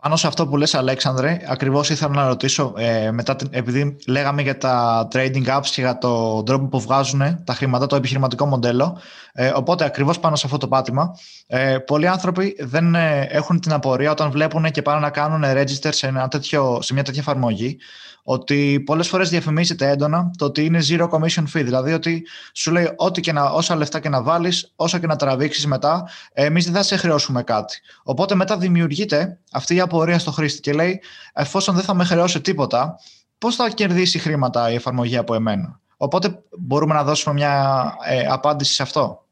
[0.00, 4.58] Πάνω σε αυτό που λες Αλέξανδρε, ακριβώς ήθελα να ρωτήσω, ε, μετά, επειδή λέγαμε για
[4.58, 8.98] τα trading apps και για τον τρόπο που βγάζουν τα χρήματα, το επιχειρηματικό μοντέλο,
[9.32, 13.72] ε, οπότε ακριβώς πάνω σε αυτό το πάτημα, ε, πολλοί άνθρωποι δεν ε, έχουν την
[13.72, 17.78] απορία όταν βλέπουν και πάνε να κάνουν register σε, ένα τέτοιο, σε μια τέτοια εφαρμογή,
[18.22, 22.92] ότι πολλές φορές διαφημίζεται έντονα το ότι είναι zero commission fee, δηλαδή ότι σου λέει
[22.96, 26.74] ό,τι και να, όσα λεφτά και να βάλεις, όσα και να τραβήξεις μετά, εμείς δεν
[26.74, 27.78] θα σε χρεώσουμε κάτι.
[28.02, 31.00] Οπότε μετά δημιουργείται αυτή η απορία στο χρήστη και λέει
[31.32, 32.98] εφόσον δεν θα με χρεώσει τίποτα,
[33.38, 38.74] πώς θα κερδίσει χρήματα η εφαρμογή από εμένα; Οπότε μπορούμε να δώσουμε μια ε, απάντηση
[38.74, 39.24] σε αυτό.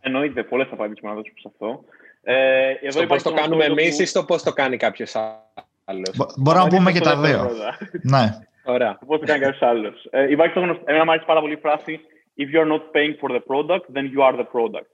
[0.00, 1.84] Εννοείται, πολλές απαντήσεις να δώσουμε σε αυτό.
[2.22, 5.14] Ε, εδώ στο πώς το κάνουμε εμείς ή στο πώς το κάνει κάποιος
[5.84, 7.50] άλλος; Μπορούμε να πούμε και τα δύο.
[8.02, 8.38] ναι.
[8.64, 8.98] Ωραία.
[9.06, 10.06] Πώς το κάνει κάποιος άλλος.
[10.10, 12.00] Ε, υπάρχει το γνωστό, εμένα μου αρέσει πάρα πολύ η φράση
[12.38, 14.90] If you're not paying for the product, then you are the product.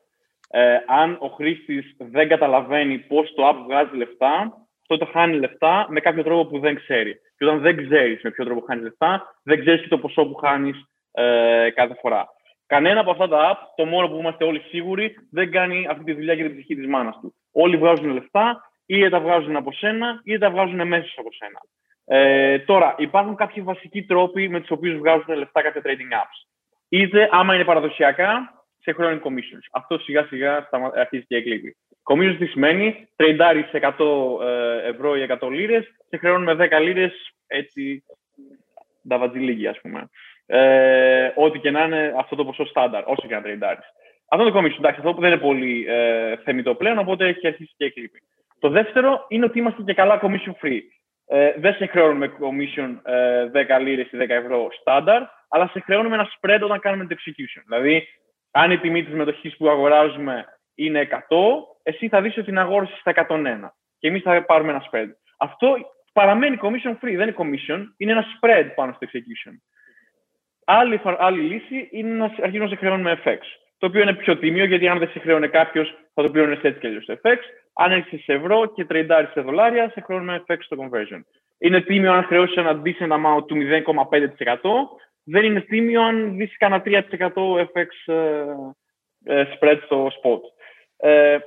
[0.55, 6.01] Ε, αν ο χρήστης δεν καταλαβαίνει πώς το app βγάζει λεφτά, τότε χάνει λεφτά με
[6.01, 7.15] κάποιο τρόπο που δεν ξέρει.
[7.37, 10.35] Και όταν δεν ξέρεις με ποιο τρόπο χάνεις λεφτά, δεν ξέρεις και το ποσό που
[10.35, 10.77] χάνεις
[11.13, 12.29] ε, κάθε φορά.
[12.67, 16.13] Κανένα από αυτά τα app, το μόνο που είμαστε όλοι σίγουροι, δεν κάνει αυτή τη
[16.13, 17.35] δουλειά για την ψυχή της μάνας του.
[17.53, 21.61] Όλοι βγάζουν λεφτά, είτε τα βγάζουν από σένα, είτε τα βγάζουν μέσα από σένα.
[22.05, 26.49] Ε, τώρα, υπάρχουν κάποιοι βασικοί τρόποι με τους οποίους βγάζουν λεφτά κάποια trading apps.
[26.89, 29.67] Είτε άμα είναι παραδοσιακά, σε χρόνια commissions.
[29.73, 31.77] Αυτό σιγά σιγά αρχίζει και εκλείπει.
[32.11, 33.81] Commissions τι σημαίνει, τρεντάρει 100
[34.43, 38.05] ε, ευρώ ή 100 λίρες και χρεώνουμε 10 λίρες έτσι
[39.09, 40.09] τα βατζιλίγια, ας πούμε.
[40.47, 43.85] Ε, ό,τι και να είναι αυτό το ποσό στάνταρ, όσο και να τρεντάρεις.
[44.29, 47.75] Αυτό το commission, εντάξει, αυτό που δεν είναι πολύ ε, θεμητό πλέον, οπότε έχει αρχίσει
[47.77, 48.23] και εκλείπει.
[48.59, 50.81] Το δεύτερο είναι ότι είμαστε και καλά commission free.
[51.27, 56.15] Ε, δεν σε χρεώνουμε commission ε, 10 λίρες ή 10 ευρώ στάνταρ, αλλά σε χρεώνουμε
[56.15, 57.63] ένα spread όταν κάνουμε το execution.
[57.67, 58.09] Δηλαδή,
[58.51, 60.45] αν η τιμή της μετοχής που αγοράζουμε
[60.85, 61.17] είναι 100,
[61.83, 65.09] εσύ θα δεις ότι την αγόρασες στα 101 και εμείς θα πάρουμε ένα spread.
[65.39, 65.77] Αυτό
[66.13, 69.53] παραμένει commission free, δεν είναι commission, είναι ένα spread πάνω στο execution.
[70.65, 73.39] Άλλη, άλλη λύση είναι να αρχίσουμε να σε χρεώνουμε FX.
[73.79, 76.81] Το οποίο είναι πιο τίμιο, γιατί αν δεν σε χρεώνει κάποιος, θα το πληρώνει έτσι
[76.81, 77.37] και αλλιώς FX.
[77.73, 81.21] Αν έχει σε ευρώ και τρεντάρεις σε δολάρια, σε χρεώνουμε FX στο conversion.
[81.59, 84.59] Είναι τίμιο αν χρεώσεις ένα decent amount του 0,5%.
[85.25, 87.09] Δεν είναι τίμιο αν δεις κανένα 3%
[87.61, 88.13] FX
[89.25, 90.41] ε, spread στο spot.
[91.05, 91.39] Ε,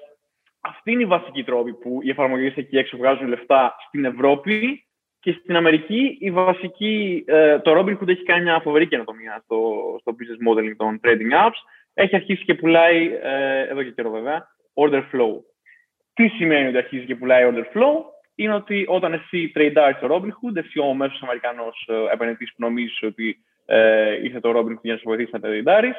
[0.61, 4.85] αυτή είναι η βασική τρόπη που οι εφαρμογές εκεί έξω βγάζουν λεφτά στην Ευρώπη
[5.19, 9.59] και στην Αμερική η βασική, ε, το Robinhood έχει κάνει μια φοβερή καινοτομία στο,
[9.99, 11.59] στο business modeling των trading apps.
[11.93, 15.33] Έχει αρχίσει και πουλάει, ε, εδώ και καιρό βέβαια, order flow.
[16.13, 17.93] Τι σημαίνει ότι αρχίζει και πουλάει order flow,
[18.35, 23.03] είναι ότι όταν εσύ τρέιντάρεις στο Robinhood, εσύ ο μέσος Αμερικανός ε, επενδυτής που νομίζεις
[23.03, 25.95] ότι ε, ήρθε το Robinhood για να σου βοηθήσει να τρέιντάρεις,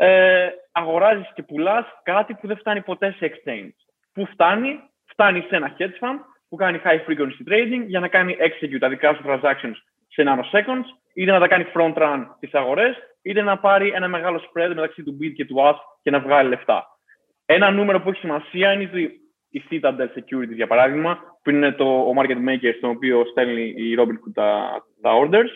[0.00, 3.74] ε, αγοράζεις και πουλάς κάτι που δεν φτάνει ποτέ σε exchange.
[4.12, 8.36] Πού φτάνει, φτάνει σε ένα hedge fund που κάνει high frequency trading για να κάνει
[8.40, 9.76] execute τα δικά σου transactions
[10.08, 14.38] σε nanoseconds, είτε να τα κάνει front run στις αγορές, είτε να πάρει ένα μεγάλο
[14.38, 16.86] spread μεταξύ του bid και του ask και να βγάλει λεφτά.
[17.46, 21.84] Ένα νούμερο που έχει σημασία είναι ότι η Citadel Security, για παράδειγμα, που είναι το,
[21.84, 24.70] ο market maker στον οποίο στέλνει η Robinhood τα,
[25.02, 25.50] τα orders,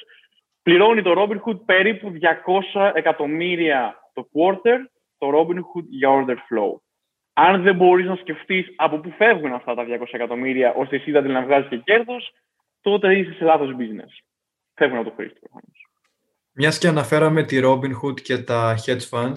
[0.62, 2.12] πληρώνει το Robinhood περίπου
[2.74, 4.78] 200 εκατομμύρια το quarter
[5.18, 6.80] το Robinhood για order flow.
[7.32, 11.30] Αν δεν μπορείς να σκεφτείς από πού φεύγουν αυτά τα 200 εκατομμύρια, ώστε εσύ δεν
[11.30, 12.32] να βγάζεις και κέρδος,
[12.80, 14.24] τότε είσαι σε λάθος business.
[14.74, 15.86] Φεύγουν από το χρήστη προφανώς.
[16.52, 19.36] Μιας και αναφέραμε τη Robinhood και τα hedge funds,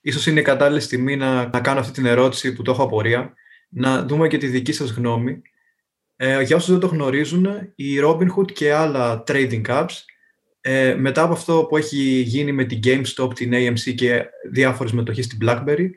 [0.00, 3.34] ίσως είναι η κατάλληλη στιγμή να, να κάνω αυτή την ερώτηση που το έχω απορία,
[3.68, 5.42] να δούμε και τη δική σας γνώμη.
[6.16, 10.04] Ε, για όσους δεν το γνωρίζουν, η Robinhood και άλλα trading apps
[10.68, 15.24] ε, μετά από αυτό που έχει γίνει με την GameStop, την AMC και διάφορες μετοχές
[15.24, 15.90] στην BlackBerry,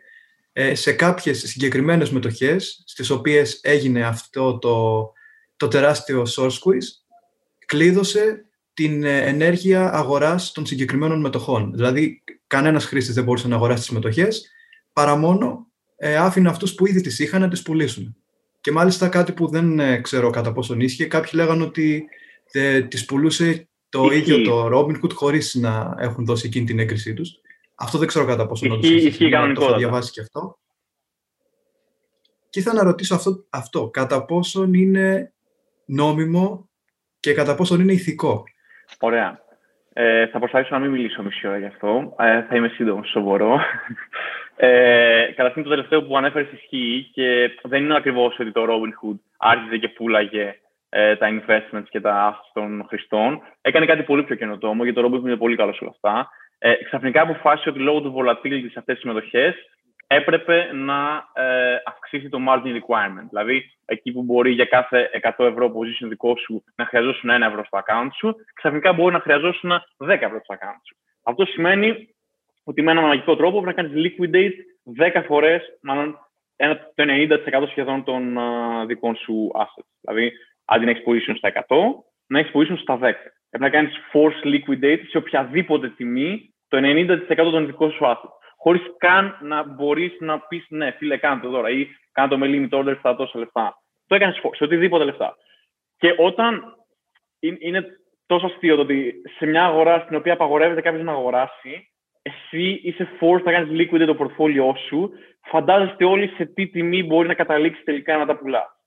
[0.53, 5.07] ε, σε κάποιες συγκεκριμένες μετοχές, στις οποίες έγινε αυτό το,
[5.57, 6.87] το τεράστιο source squeeze,
[7.65, 11.71] κλείδωσε την ε, ενέργεια αγοράς των συγκεκριμένων μετοχών.
[11.75, 14.51] Δηλαδή, κανένας χρήστης δεν μπορούσε να αγοράσει τις μετοχές,
[14.93, 18.15] παρά μόνο ε, άφηνε αυτούς που ήδη τις είχαν να τις πουλήσουν.
[18.61, 22.05] Και μάλιστα κάτι που δεν ε, ξέρω κατά πόσο ίσχυε, κάποιοι λέγανε ότι
[22.51, 24.17] ε, τις πουλούσε το Ισχύει.
[24.17, 27.39] ίδιο το Robinhood χωρίς να έχουν δώσει εκείνη την έγκρισή τους.
[27.75, 29.29] Αυτό δεν ξέρω κατά πόσο όντως ισχύει.
[29.29, 30.57] Το έχω διαβάσει και αυτό.
[32.49, 35.33] Και ήθελα να ρωτήσω αυτό, αυτό κατά πόσον είναι
[35.85, 36.69] νόμιμο
[37.19, 38.43] και κατά πόσον είναι ηθικό.
[38.99, 39.47] Ωραία.
[39.93, 42.15] Ε, θα προσπαθήσω να μην μιλήσω μισή ώρα γι' αυτό.
[42.19, 43.59] Ε, θα είμαι σύντομος, σοβαρό.
[44.61, 49.77] Ε, καταρχήν το τελευταίο που ανέφερες ισχύει και δεν είναι ακριβώς ότι το Robinhood άρχιζε
[49.77, 53.41] και πουλάγε ε, τα investments και τα assets των χρηστών.
[53.61, 56.29] Έκανε κάτι πολύ πιο καινοτόμο, γιατί το Robinhood είναι πολύ καλός σε όλα αυτά.
[56.57, 59.55] Ε, ξαφνικά αποφάσισε ότι λόγω του volatility σε αυτές τις συμμετοχές
[60.07, 63.27] έπρεπε να ε, αυξήσει το margin requirement.
[63.29, 67.63] Δηλαδή, εκεί που μπορεί για κάθε 100 ευρώ position δικό σου να χρειαζόσουν 1 ευρώ
[67.65, 70.97] στο account σου, ξαφνικά μπορεί να χρειαζόσουν 10 ευρώ στο account σου.
[71.23, 72.15] Αυτό σημαίνει
[72.63, 74.53] ότι με έναν μαγικό τρόπο πρέπει να κάνεις liquidate
[75.19, 76.17] 10 φορές, μάλλον
[76.95, 77.03] το
[77.63, 79.89] 90% σχεδόν των uh, δικών σου assets.
[80.01, 80.31] Δηλαδή,
[80.69, 81.75] αντί να έχεις position στα 100,
[82.27, 82.99] να έχεις position στα 10.
[82.99, 88.37] Πρέπει να κάνεις force liquidate σε οποιαδήποτε τιμή το 90% των δικών σου assets.
[88.57, 92.47] Χωρίς καν να μπορείς να πεις ναι, φίλε, κάνε το τώρα ή κάνε το με
[92.49, 93.81] limit order στα τόσα λεφτά.
[94.07, 95.35] Το έκανες force, σε οτιδήποτε λεφτά.
[95.97, 96.63] Και όταν
[97.39, 97.85] είναι
[98.25, 103.09] τόσο αστείο το ότι σε μια αγορά στην οποία απαγορεύεται κάποιος να αγοράσει, εσύ είσαι
[103.21, 107.83] forced να κάνεις liquidate το portfolio σου, φαντάζεστε όλοι σε τι τιμή μπορεί να καταλήξεις
[107.83, 108.78] τελικά να τα πουλάς.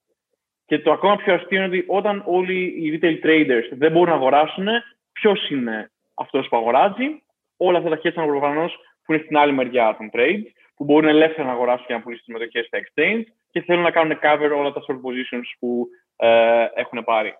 [0.66, 4.14] Και το ακόμα πιο αστείο είναι ότι όταν όλοι οι retail traders δεν μπορούν να
[4.14, 4.66] αγοράσουν,
[5.12, 7.22] ποιος είναι αυτός που αγοράζει,
[7.56, 8.70] όλα αυτά τα hedge προφανώ
[9.04, 10.44] που είναι στην άλλη μεριά των trades,
[10.76, 13.90] που μπορούν ελεύθερα να αγοράσουν και να πουλήσουν τι μετοχέ στα exchange και θέλουν να
[13.90, 17.34] κάνουν cover όλα τα short positions που ε, έχουν πάρει.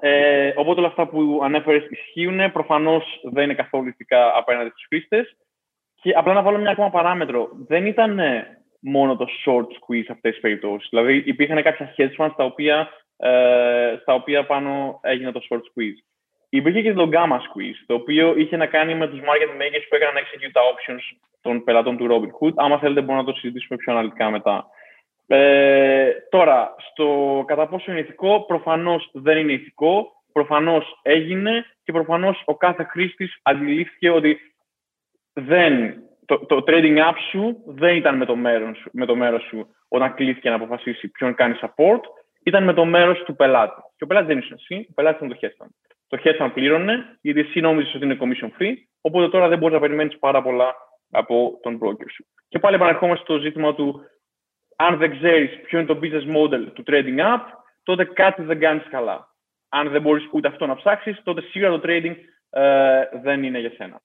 [0.00, 2.52] Ε, οπότε όλα αυτά που ανέφερες ισχύουν.
[2.52, 5.36] Προφανώς δεν είναι καθόλου ηθικά απέναντι στους χρήστες.
[5.94, 7.48] Και απλά να βάλω μια ακόμα παράμετρο.
[7.66, 8.20] Δεν ήταν
[8.80, 10.88] μόνο το short squeeze σε αυτές τις περιπτώσεις.
[10.88, 15.98] Δηλαδή, υπήρχαν κάποια hedge funds στα οποία, ε, στα οποία πάνω έγινε το short squeeze.
[16.48, 19.96] Υπήρχε και το gamma squeeze, το οποίο είχε να κάνει με τους market makers που
[19.96, 22.52] έκαναν execute τα options των πελατών του Robinhood.
[22.56, 24.66] Άμα θέλετε, μπορούμε να το συζητήσουμε πιο αναλυτικά μετά.
[25.26, 32.42] Ε, τώρα, στο κατά πόσο είναι ηθικό, προφανώς δεν είναι ηθικό, προφανώς έγινε και προφανώς
[32.44, 34.38] ο κάθε χρήστης αντιλήφθηκε ότι
[35.32, 35.94] δεν,
[36.28, 40.14] το, το trading app σου δεν ήταν με το, μέρος, με το μέρος σου όταν
[40.14, 42.00] κλείθηκε να αποφασίσει ποιον κάνει support,
[42.42, 43.80] ήταν με το μέρος του πελάτη.
[43.96, 45.66] Και ο πελάτης δεν είσαι εσύ, ο πελάτης ήταν το hedge
[46.08, 49.80] Το hedge πλήρωνε, γιατί εσύ νόμιζες ότι είναι commission free, οπότε τώρα δεν μπορείς να
[49.80, 50.74] περιμένεις πάρα πολλά
[51.10, 52.26] από τον broker σου.
[52.48, 54.00] Και πάλι επαναρχόμαστε στο ζήτημα του
[54.76, 57.44] αν δεν ξέρεις ποιο είναι το business model του trading app,
[57.82, 59.34] τότε κάτι δεν κάνεις καλά.
[59.68, 62.14] Αν δεν μπορείς ούτε αυτό να ψάξεις, τότε σίγουρα το trading
[62.50, 64.00] ε, δεν είναι για σένα.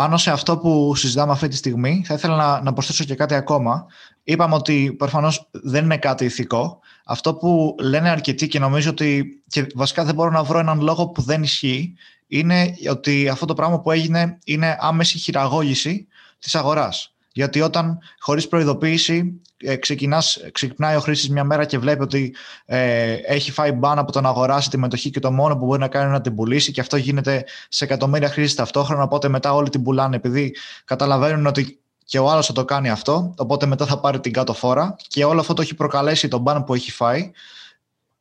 [0.00, 3.34] Πάνω σε αυτό που συζητάμε αυτή τη στιγμή, θα ήθελα να, να προσθέσω και κάτι
[3.34, 3.86] ακόμα.
[4.22, 6.80] Είπαμε ότι προφανώς δεν είναι κάτι ηθικό.
[7.04, 11.08] Αυτό που λένε αρκετοί και νομίζω ότι και βασικά δεν μπορώ να βρω έναν λόγο
[11.08, 11.94] που δεν ισχύει,
[12.26, 16.06] είναι ότι αυτό το πράγμα που έγινε είναι άμεση χειραγώγηση
[16.38, 17.14] της αγοράς.
[17.32, 23.12] Γιατί όταν χωρίς προειδοποίηση ε, ξεκινάς, ξυπνάει ο χρήστη μια μέρα και βλέπει ότι ε,
[23.12, 25.88] έχει φάει μπαν από το να αγοράσει τη μετοχή και το μόνο που μπορεί να
[25.88, 29.02] κάνει είναι να την πουλήσει και αυτό γίνεται σε εκατομμύρια χρήσεις ταυτόχρονα.
[29.02, 33.34] Οπότε μετά όλοι την πουλάνε επειδή καταλαβαίνουν ότι και ο άλλος θα το κάνει αυτό.
[33.36, 36.64] Οπότε μετά θα πάρει την κάτω φόρα και όλο αυτό το έχει προκαλέσει τον μπαν
[36.64, 37.30] που έχει φάει.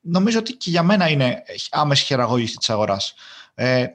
[0.02, 3.14] Νομίζω ότι και για μένα είναι άμεση χειραγώγηση της αγοράς.
[3.56, 3.86] Ε,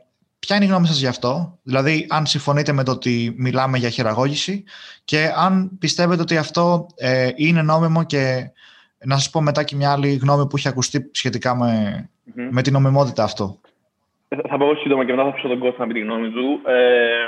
[0.47, 3.89] Ποια είναι η γνώμη σας γι' αυτό, δηλαδή αν συμφωνείτε με το ότι μιλάμε για
[3.89, 4.65] χειραγώγηση
[5.05, 8.51] και αν πιστεύετε ότι αυτό ε, είναι νόμιμο και
[9.05, 11.71] να σας πω μετά και μια άλλη γνώμη που έχει ακουστεί σχετικά με,
[12.51, 13.59] με την νομιμότητα αυτό.
[14.49, 16.61] Θα πω σύντομα και μετά θα αφήσω τον κόσμο να πει τη γνώμη του.
[16.65, 17.27] Ε,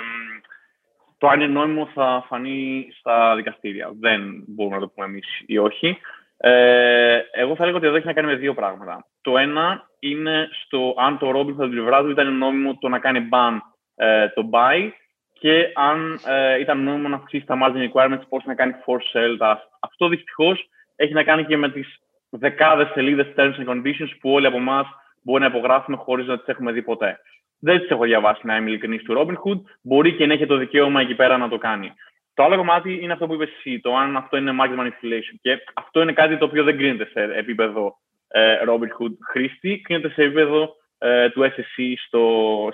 [1.18, 3.92] το αν είναι νόμιμο θα φανεί στα δικαστήρια.
[4.00, 5.98] Δεν μπορούμε να το πούμε εμείς ή όχι.
[6.37, 9.07] Ε, εγώ θα έλεγα ότι εδώ έχει να κάνει με δύο πράγματα.
[9.20, 12.99] Το ένα είναι στο αν το Robin από την πλευρά του ήταν νόμιμο το να
[12.99, 13.59] κάνει ban
[13.94, 14.90] ε, το buy
[15.33, 19.57] και αν ε, ήταν νόμιμο να αυξήσει τα margin requirements, πώς να κάνει for sale.
[19.81, 21.99] Αυτό δυστυχώς έχει να κάνει και με τις
[22.31, 24.87] δεκάδες σελίδες terms and conditions που όλοι από εμάς
[25.22, 27.18] μπορεί να υπογράφουμε χωρίς να τις έχουμε δει ποτέ.
[27.61, 29.61] Δεν τις έχω διαβάσει, να είμαι ειλικρινής, του Robinhood.
[29.83, 31.92] Μπορεί και να έχει το δικαίωμα εκεί πέρα να το κάνει.
[32.37, 35.37] Το άλλο κομμάτι είναι αυτό που είπες εσύ, το αν αυτό είναι market manipulation.
[35.40, 37.96] Και αυτό είναι κάτι το οποίο δεν κρίνεται σε επίπεδο
[38.29, 42.22] ε, Robinhood χρήστη, κρίνεται σε επίπεδο ε, του SSE στο,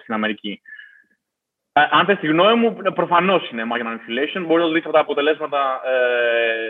[0.00, 0.60] στην Αμερική.
[1.72, 4.44] Ε, αν θες τη γνώμη μου, προφανώς είναι market manipulation.
[4.46, 6.68] Μπορείς να δείτε τα αποτελέσματα ε,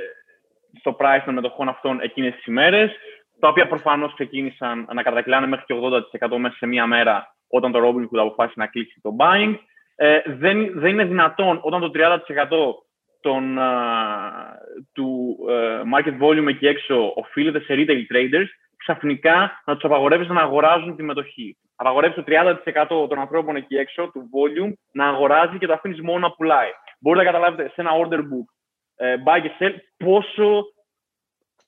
[0.79, 2.91] στο price των μετοχών αυτών εκείνες τις ημέρες,
[3.41, 5.75] τα οποία προφανώς ξεκίνησαν να κατακλάνε μέχρι και
[6.29, 9.55] 80% μέσα σε μία μέρα όταν το Robinhood αποφάσισε να κλείσει το buying
[9.95, 12.19] ε, δεν, δεν είναι δυνατόν όταν το 30%
[13.21, 13.59] των,
[14.93, 20.41] του ε, market volume εκεί έξω οφείλεται σε retail traders, ξαφνικά να τους απαγορεύεις να
[20.41, 21.57] αγοράζουν τη μετοχή.
[21.77, 26.19] Απαγορεύεις το 30% των ανθρώπων εκεί έξω, του volume, να αγοράζει και το αφήνεις μόνο
[26.19, 26.71] να πουλάει.
[27.01, 28.47] Μπορείτε να καταλάβετε σε ένα order book
[28.97, 30.65] ε, buy και sell πόσο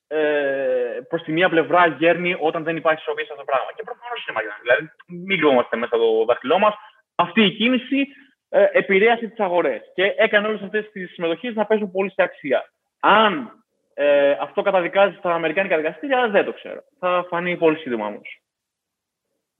[0.07, 3.71] ε, προς τη μία πλευρά γέρνει όταν δεν υπάρχει ισορροπία σε αυτό το πράγμα.
[3.75, 4.57] Και προφανώς είναι μαγειρά.
[4.61, 4.83] Δηλαδή,
[5.27, 6.73] μην κρυβόμαστε μέσα το δάχτυλό μας.
[7.15, 8.07] Αυτή η κίνηση
[8.49, 12.73] ε, επηρέασε τις αγορές και έκανε όλες αυτές τις συμμετοχές να παίζουν πολύ σε αξία.
[12.99, 16.83] Αν ε, αυτό καταδικάζει στα Αμερικάνικα δικαστήρια, δεν το ξέρω.
[16.99, 18.41] Θα φανεί πολύ σύντομα όμως.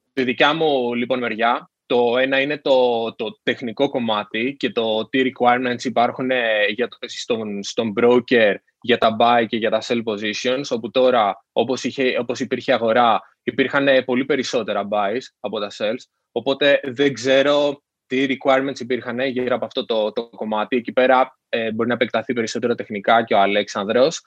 [0.09, 5.21] Στη δικιά μου λοιπόν μεριά, το ένα είναι το, το τεχνικό κομμάτι και το τι
[5.23, 10.03] requirements υπάρχουν ε, για το, στον, στον broker για τα buy και για τα sell
[10.03, 16.03] positions, όπου τώρα, όπως, είχε, όπως υπήρχε αγορά, υπήρχαν πολύ περισσότερα buys από τα sells,
[16.38, 20.76] οπότε δεν ξέρω τι requirements υπήρχαν γύρω από αυτό το, το κομμάτι.
[20.76, 24.21] Εκεί πέρα ε, μπορεί να επεκταθεί περισσότερο τεχνικά και ο Αλέξανδρος.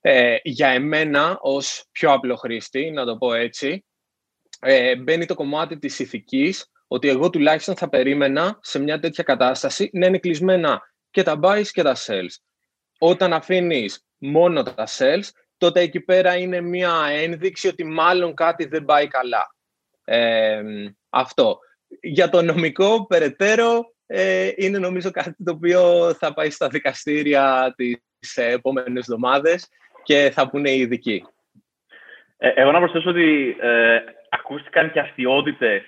[0.00, 3.84] Ε, για εμένα, ως πιο απλό χρήστη, να το πω έτσι,
[4.60, 9.90] ε, μπαίνει το κομμάτι της ηθικής, ότι εγώ τουλάχιστον θα περίμενα σε μια τέτοια κατάσταση
[9.92, 12.34] να είναι κλεισμένα και τα buys και τα sells.
[12.98, 18.84] Όταν αφήνεις μόνο τα sells, τότε εκεί πέρα είναι μια ένδειξη ότι μάλλον κάτι δεν
[18.84, 19.54] πάει καλά.
[20.04, 20.62] Ε,
[21.08, 21.58] αυτό
[22.00, 28.36] για το νομικό περαιτέρω ε, είναι νομίζω κάτι το οποίο θα πάει στα δικαστήρια τις
[28.36, 29.68] επόμενες εβδομάδες
[30.02, 31.24] και θα πούνε οι ειδικοί.
[32.36, 35.82] Ε, εγώ να προσθέσω ότι ε, ακούστηκαν και αστιότητες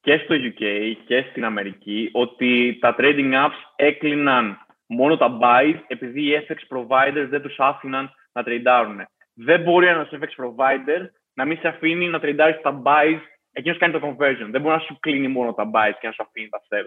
[0.00, 6.22] και στο UK και στην Αμερική ότι τα trading apps έκλειναν μόνο τα buys επειδή
[6.22, 9.06] οι FX providers δεν τους άφηναν να τρεντάρουν.
[9.34, 11.00] Δεν μπορεί ένας FX provider
[11.34, 13.20] να μην σε αφήνει να τρεντάρει τα buys
[13.52, 14.48] εκείνος κάνει το conversion.
[14.50, 16.86] Δεν μπορεί να σου κλείνει μόνο τα bytes και να σου αφήνει τα sell.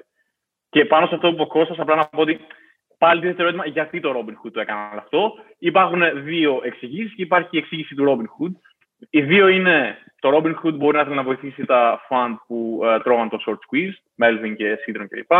[0.70, 2.40] Και πάνω σε αυτό που είπε ο Κώστας, απλά να πω ότι
[2.98, 5.34] πάλι τίθεται το ερώτημα γιατί το Robinhood το έκανε αυτό.
[5.60, 8.52] Υπάρχουν δύο εξηγήσεις και υπάρχει η εξήγηση του Robinhood.
[9.10, 13.30] Οι δύο είναι το Robinhood μπορεί να θέλει να βοηθήσει τα fund που uh, τρώγαν
[13.30, 15.32] το short squeeze, Melvin και Citron κλπ.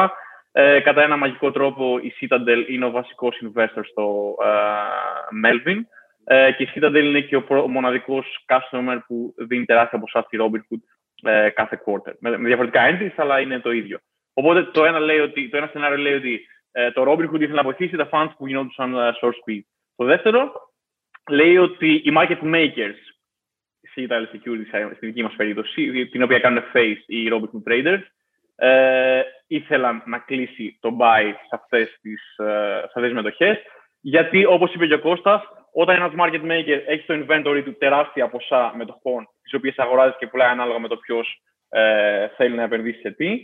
[0.52, 5.78] Ε, κατά ένα μαγικό τρόπο η Citadel είναι ο βασικός investor στο uh, Melvin
[6.24, 10.38] ε, και η Citadel είναι και ο, ο μοναδικός customer που δίνει τεράστια ποσά στη
[10.42, 10.82] Robinhood
[11.24, 12.14] ε, κάθε quarter.
[12.20, 14.00] Με, με διαφορετικά entries, αλλά είναι το ίδιο.
[14.34, 17.64] Οπότε το ένα, λέει ότι, το ένα σενάριο λέει ότι ε, το Robinhood ήθελε να
[17.64, 19.62] βοηθήσει τα funds που γινόντουσαν uh, short speed.
[19.96, 20.52] Το δεύτερο
[21.30, 23.00] λέει ότι οι market makers,
[23.96, 28.02] Citadel Securities στην δική μας περίπτωση, την οποία κάνουν face οι Robinhood traders,
[28.56, 33.58] ε, ήθελαν να κλείσει το buy σε αυτές τις, ε, σε αυτές τις μετοχές,
[34.02, 35.42] γιατί όπως είπε και ο Κώστας,
[35.74, 40.28] όταν ένας market maker έχει στο inventory του τεράστια ποσά μετοχών, τις οποίες αγοράζεις και
[40.28, 43.42] πουλάει ανάλογα με το ποιος ε, θέλει να επενδύσει σε τι.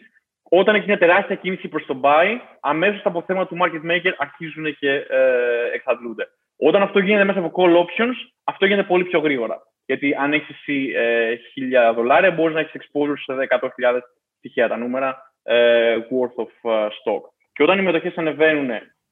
[0.50, 4.78] Όταν έχει μια τεράστια κίνηση προς το buy, αμέσως τα αποθέματα του market maker αρχίζουν
[4.80, 6.28] και ε, εξαντλούνται.
[6.58, 9.62] Όταν αυτό γίνεται μέσα από call options, αυτό γίνεται πολύ πιο γρήγορα.
[9.86, 11.36] Γιατί αν έχεις εσύ ε,
[11.92, 14.00] 1000 δολάρια, μπορείς να έχεις exposure σε 100.000
[14.42, 17.22] τυχαία τα νούμερα ε, worth of uh, stock.
[17.54, 18.70] Και όταν οι μετοχές ανεβαίνουν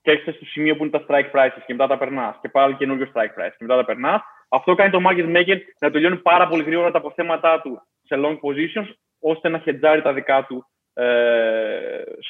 [0.07, 2.75] και έρχεσαι στο σημείο που είναι τα strike prices και μετά τα περνάς και πάλι
[2.75, 6.47] καινούριο strike price και μετά τα περνάς, αυτό κάνει το market maker να τελειώνει πάρα
[6.47, 8.89] πολύ γρήγορα τα αποθέματά του σε long positions,
[9.19, 11.05] ώστε να χεντζάρει τα δικά του ε,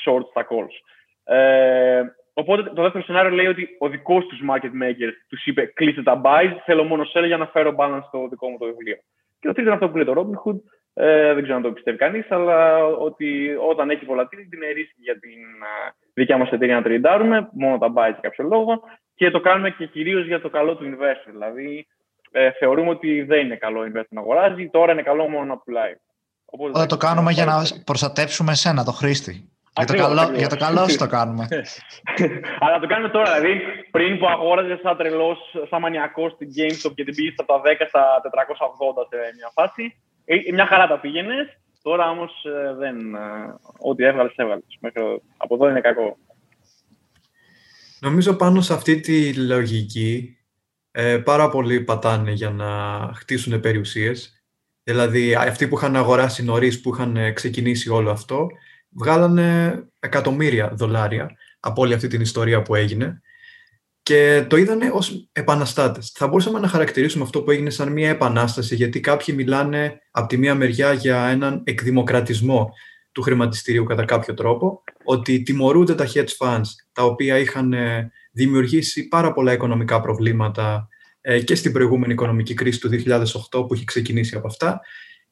[0.05, 0.75] short στα calls.
[1.23, 2.01] Ε,
[2.33, 6.21] οπότε το δεύτερο σενάριο λέει ότι ο δικός τους market maker τους είπε κλείστε τα
[6.23, 8.95] buys, θέλω μόνο sell για να φέρω balance στο δικό μου το βιβλίο.
[9.39, 10.59] Και το τρίτο είναι αυτό που λέει το Robinhood,
[10.99, 15.19] ε, δεν ξέρω αν το πιστεύει κανείς, αλλά ότι όταν έχει volatility είναι ρίσκη για
[15.19, 15.39] την
[15.87, 18.81] ε, δικιά μας εταιρεία να τριντάρουμε, μόνο τα buys για κάποιο λόγο,
[19.15, 21.31] και το κάνουμε και κυρίως για το καλό του investor.
[21.31, 21.87] Δηλαδή,
[22.31, 25.95] ε, θεωρούμε ότι δεν είναι καλό investor να αγοράζει, τώρα είναι καλό μόνο να πουλάει.
[26.45, 27.55] Οπότε το κάνουμε για να
[27.85, 29.51] προστατεύσουμε εσένα, το χρήστη.
[29.77, 31.47] Για το, καλό, για το καλό σου το κάνουμε.
[32.63, 33.33] Αλλά το κάνουμε τώρα.
[33.33, 37.61] Δηλαδή, πριν που αγόραζε σαν τρελός, σαν μανιακός στην GameStop και την πήγε από τα
[37.61, 39.95] 10 στα 480 σε μια φάση,
[40.29, 41.47] ε, μια χαρά τα πήγαινες.
[41.81, 43.15] Τώρα όμως ε, δεν.
[43.15, 43.19] Ε,
[43.77, 44.65] ό,τι έβγαλες, έβγαλες.
[45.37, 46.17] Από εδώ είναι κακό.
[47.99, 50.37] Νομίζω πάνω σε αυτή τη λογική
[50.91, 52.67] ε, πάρα πολλοί πατάνε για να
[53.13, 54.37] χτίσουν περιουσίες
[54.87, 58.47] Δηλαδή, αυτοί που είχαν αγοράσει νωρίς, που είχαν ε, ξεκινήσει όλο αυτό,
[58.89, 63.21] βγάλανε εκατομμύρια δολάρια από όλη αυτή την ιστορία που έγινε
[64.07, 66.11] και το είδανε ως επαναστάτες.
[66.15, 70.37] Θα μπορούσαμε να χαρακτηρίσουμε αυτό που έγινε σαν μια επανάσταση, γιατί κάποιοι μιλάνε από τη
[70.37, 72.73] μία μεριά για έναν εκδημοκρατισμό
[73.11, 79.07] του χρηματιστηρίου κατά κάποιο τρόπο, ότι τιμωρούνται τα hedge funds, τα οποία είχαν ε, δημιουργήσει
[79.07, 80.87] πάρα πολλά οικονομικά προβλήματα
[81.21, 82.89] ε, και στην προηγούμενη οικονομική κρίση του
[83.51, 84.81] 2008 που έχει ξεκινήσει από αυτά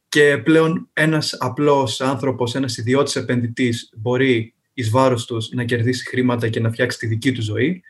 [0.10, 6.50] και πλέον ένας απλός άνθρωπος, ένας ιδιώτης επενδυτής μπορεί εις βάρος τους να κερδίσει χρήματα
[6.50, 7.84] και να φτιάξει τη δική του ζωή.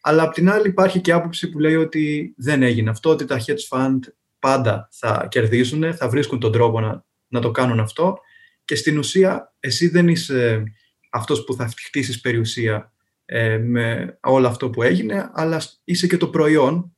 [0.00, 3.38] Αλλά απ' την άλλη υπάρχει και άποψη που λέει ότι δεν έγινε αυτό, ότι τα
[3.46, 3.98] hedge fund
[4.38, 8.18] πάντα θα κερδίσουν, θα βρίσκουν τον τρόπο να, να το κάνουν αυτό
[8.64, 10.62] και στην ουσία εσύ δεν είσαι
[11.10, 12.92] αυτός που θα χτίσεις περιουσία
[13.24, 16.94] ε, με όλο αυτό που έγινε, αλλά είσαι και το προϊόν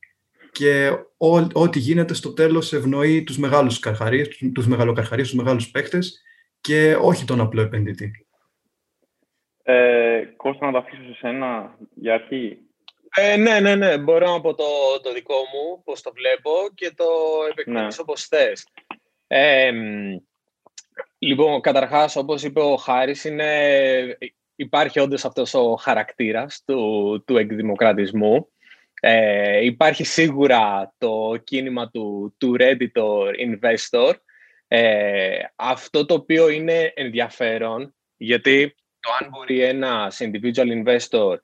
[0.51, 0.91] και
[1.53, 6.21] ό,τι γίνεται στο τέλος ευνοεί τους μεγάλους καρχαρίες, τους μεγαλοκαρχαρίες, τους μεγάλους παίκτες
[6.61, 8.25] και όχι τον απλό επενδυτή.
[9.63, 12.57] Ε, Κώστα, να το αφήσω σε σένα για αρχή.
[13.15, 13.97] Ε, ναι, ναι, ναι.
[13.97, 14.63] Μπορώ να πω το,
[15.03, 17.05] το δικό μου, πώς το βλέπω και το
[17.49, 18.01] επεκτείνεις ναι.
[18.01, 18.67] όπως θες.
[19.27, 19.71] Ε,
[21.17, 24.17] λοιπόν, καταρχάς, όπως είπε ο Χάρης, είναι,
[24.55, 28.47] υπάρχει όντως αυτός ο χαρακτήρας του, του εκδημοκρατισμού
[29.05, 34.13] ε, υπάρχει σίγουρα το κίνημα του, του Redditor Investor.
[34.67, 41.35] Ε, αυτό το οποίο είναι ενδιαφέρον, γιατί το αν μπορεί ένας individual investor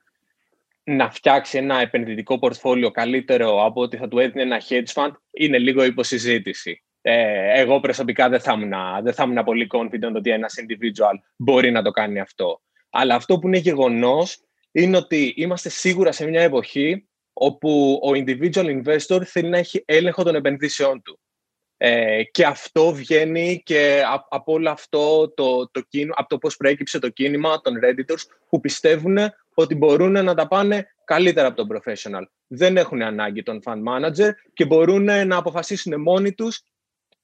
[0.90, 5.58] να φτιάξει ένα επενδυτικό πορτφόλιο καλύτερο από ότι θα του έδινε ένα hedge fund, είναι
[5.58, 6.82] λίγο υποσυζήτηση.
[7.02, 8.72] Ε, εγώ προσωπικά δεν θα, ήμουν,
[9.02, 12.60] δεν θα ήμουν πολύ confident ότι ένας individual μπορεί να το κάνει αυτό.
[12.90, 14.38] Αλλά αυτό που είναι γεγονός
[14.72, 20.22] είναι ότι είμαστε σίγουρα σε μια εποχή όπου ο individual investor θέλει να έχει έλεγχο
[20.22, 21.20] των επενδύσεών του.
[21.76, 26.98] Ε, και αυτό βγαίνει και από όλο αυτό το, το κίνημα, από το πώς προέκυψε
[26.98, 29.18] το κίνημα των Redditors που πιστεύουν
[29.60, 32.22] ότι μπορούν να τα πάνε καλύτερα από τον professional.
[32.46, 36.62] Δεν έχουν ανάγκη τον fund manager και μπορούν να αποφασίσουν μόνοι τους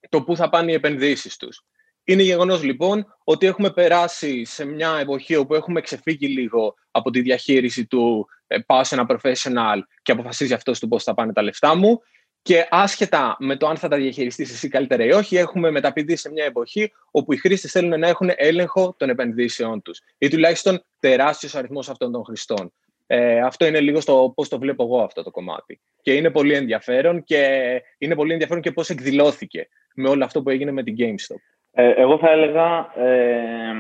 [0.09, 1.65] το πού θα πάνε οι επενδύσεις τους.
[2.05, 7.21] Είναι γεγονός λοιπόν ότι έχουμε περάσει σε μια εποχή όπου έχουμε ξεφύγει λίγο από τη
[7.21, 11.43] διαχείριση του ε, πάω σε ένα professional και αποφασίζει αυτός του πώς θα πάνε τα
[11.43, 12.01] λεφτά μου
[12.47, 16.31] και άσχετα με το αν θα τα διαχειριστείς εσύ καλύτερα ή όχι, έχουμε μεταπηδεί σε
[16.31, 21.55] μια εποχή όπου οι χρήστες θέλουν να έχουν έλεγχο των επενδύσεών τους ή τουλάχιστον τεράστιος
[21.55, 22.73] αριθμός αυτών των χρηστών.
[23.07, 25.81] Ε, αυτό είναι λίγο στο πώς το βλέπω εγώ αυτό το κομμάτι.
[26.03, 27.63] Και είναι πολύ ενδιαφέρον και
[27.99, 31.41] είναι πολύ ενδιαφέρον και πώς εκδηλώθηκε με όλο αυτό που έγινε με την GameStop.
[31.73, 33.73] Ε, εγώ θα έλεγα ε,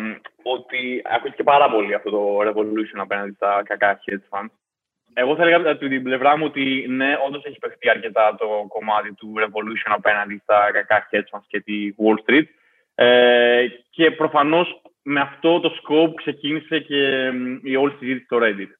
[0.42, 4.65] ότι ακούστηκε πάρα πολύ αυτό το revolution απέναντι στα κακά hedge funds.
[5.18, 9.14] Εγώ θα έλεγα από την πλευρά μου ότι ναι, όντως έχει παιχτεί αρκετά το κομμάτι
[9.14, 12.45] του revolution απέναντι στα κακά hedge funds και τη Wall Street.
[12.95, 17.32] Ε, και προφανώς με αυτό το scope ξεκίνησε και
[17.62, 18.70] η όλη συζήτηση στο Reddit.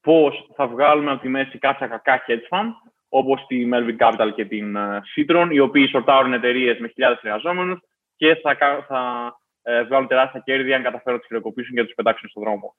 [0.00, 2.70] Πώς θα βγάλουμε από τη μέση κάποια κακά hedge fund,
[3.08, 4.76] όπως τη Melvin Capital και την
[5.16, 7.78] Citron, οι οποίοι σορτάρουν εταιρείες με χιλιάδες εργαζόμενους
[8.16, 8.56] και θα,
[8.88, 12.42] θα ε, βγάλουν τεράστια κέρδη αν καταφέρουν να του χρεοκοπήσουν και να τους πετάξουν στον
[12.42, 12.74] δρόμο.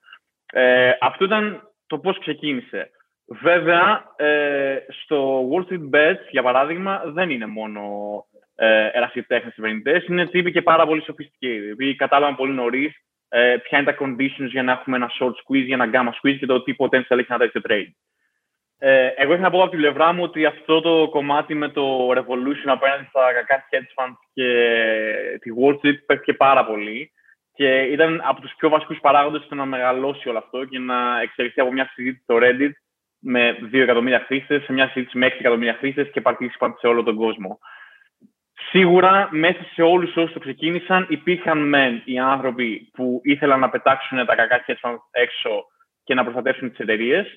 [0.52, 2.92] Ε, αυτό ήταν το πώς ξεκίνησε.
[3.30, 7.82] Βέβαια, ε, στο Wall Street Bets, για παράδειγμα, δεν είναι μόνο
[8.56, 11.72] ε, ερασιτέχνες κυβερνητέ, είναι τύποι και πάρα πολύ sophisticated.
[11.72, 12.96] Επειδή κατάλαβαν πολύ νωρίς
[13.30, 16.38] ε, ποια είναι τα conditions για να έχουμε ένα short squeeze, για ένα gamma squeeze
[16.40, 17.92] και το τι potential έχει ένα τέτοιο trade.
[18.80, 22.10] Ε, εγώ ήθελα να πω από την πλευρά μου ότι αυτό το κομμάτι με το
[22.12, 24.50] Revolution απέναντι στα κακά hedge funds και
[25.42, 27.12] τη Wall Street παίχθηκε πάρα πολύ
[27.54, 31.62] και ήταν από τους πιο βασικούς παράγοντες στο να μεγαλώσει όλο αυτό και να εξελιχθεί
[31.62, 32.72] από μια συζήτηση στο Reddit
[33.30, 37.04] με 2 εκατομμύρια χρήστες, σε μια συζήτηση με 6 εκατομμύρια χρήστες και participants σε όλο
[37.04, 37.60] τον κόσμο.
[38.70, 44.26] Σίγουρα μέσα σε όλους όσους το ξεκίνησαν υπήρχαν μεν οι άνθρωποι που ήθελαν να πετάξουν
[44.26, 45.66] τα κακά hedge έξω
[46.04, 47.28] και να προστατεύσουν τις εταιρείες.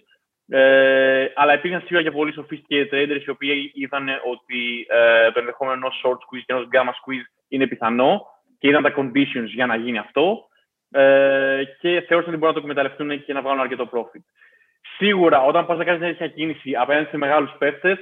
[0.49, 5.77] Ε, αλλά υπήρχαν σίγουρα και πολλοί sophisticated traders οι οποίοι είδαν ότι ε, το ενδεχόμενο
[5.77, 8.27] ενό short squeeze και ενός gamma squeeze είναι πιθανό
[8.59, 10.49] και είδαν τα conditions για να γίνει αυτό
[10.91, 14.25] ε, και θεώρησαν ότι μπορούν να το εκμεταλλευτούν και να βγάλουν αρκετό profit.
[14.97, 17.99] Σίγουρα, όταν πας να κάνεις μια τέτοια κίνηση απέναντι σε μεγάλους παίχτε,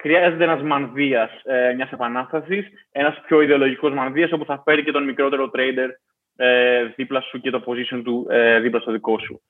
[0.00, 5.04] χρειάζεται ένας μανδύας ε, μιας επανάστασης, ένας πιο ιδεολογικός μανδύας, όπου θα φέρει και τον
[5.04, 5.88] μικρότερο trader
[6.36, 9.42] ε, δίπλα σου και το position του ε, δίπλα στο δικό σου.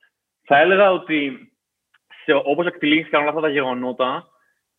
[0.45, 1.51] Θα έλεγα ότι
[2.45, 4.27] όπως εκτελήθηκαν όλα αυτά τα γεγονότα,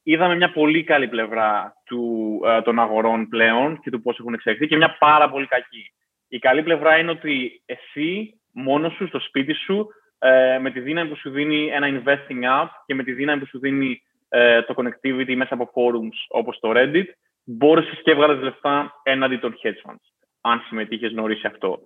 [0.03, 4.67] είδαμε μια πολύ καλή πλευρά του, ε, των αγορών πλέον και του πώς έχουν εξελιχθεί
[4.67, 5.91] και μια πάρα πολύ κακή.
[6.27, 9.87] Η καλή πλευρά είναι ότι εσύ μόνος σου, στο σπίτι σου,
[10.23, 13.45] ε, με τη δύναμη που σου δίνει ένα investing app και με τη δύναμη που
[13.45, 17.05] σου δίνει ε, το connectivity μέσα από forums όπως το Reddit,
[17.43, 21.79] μπόρεσες και έβγαλες λεφτά έναντι των hedge funds, αν συμμετείχες νωρίς σε αυτό.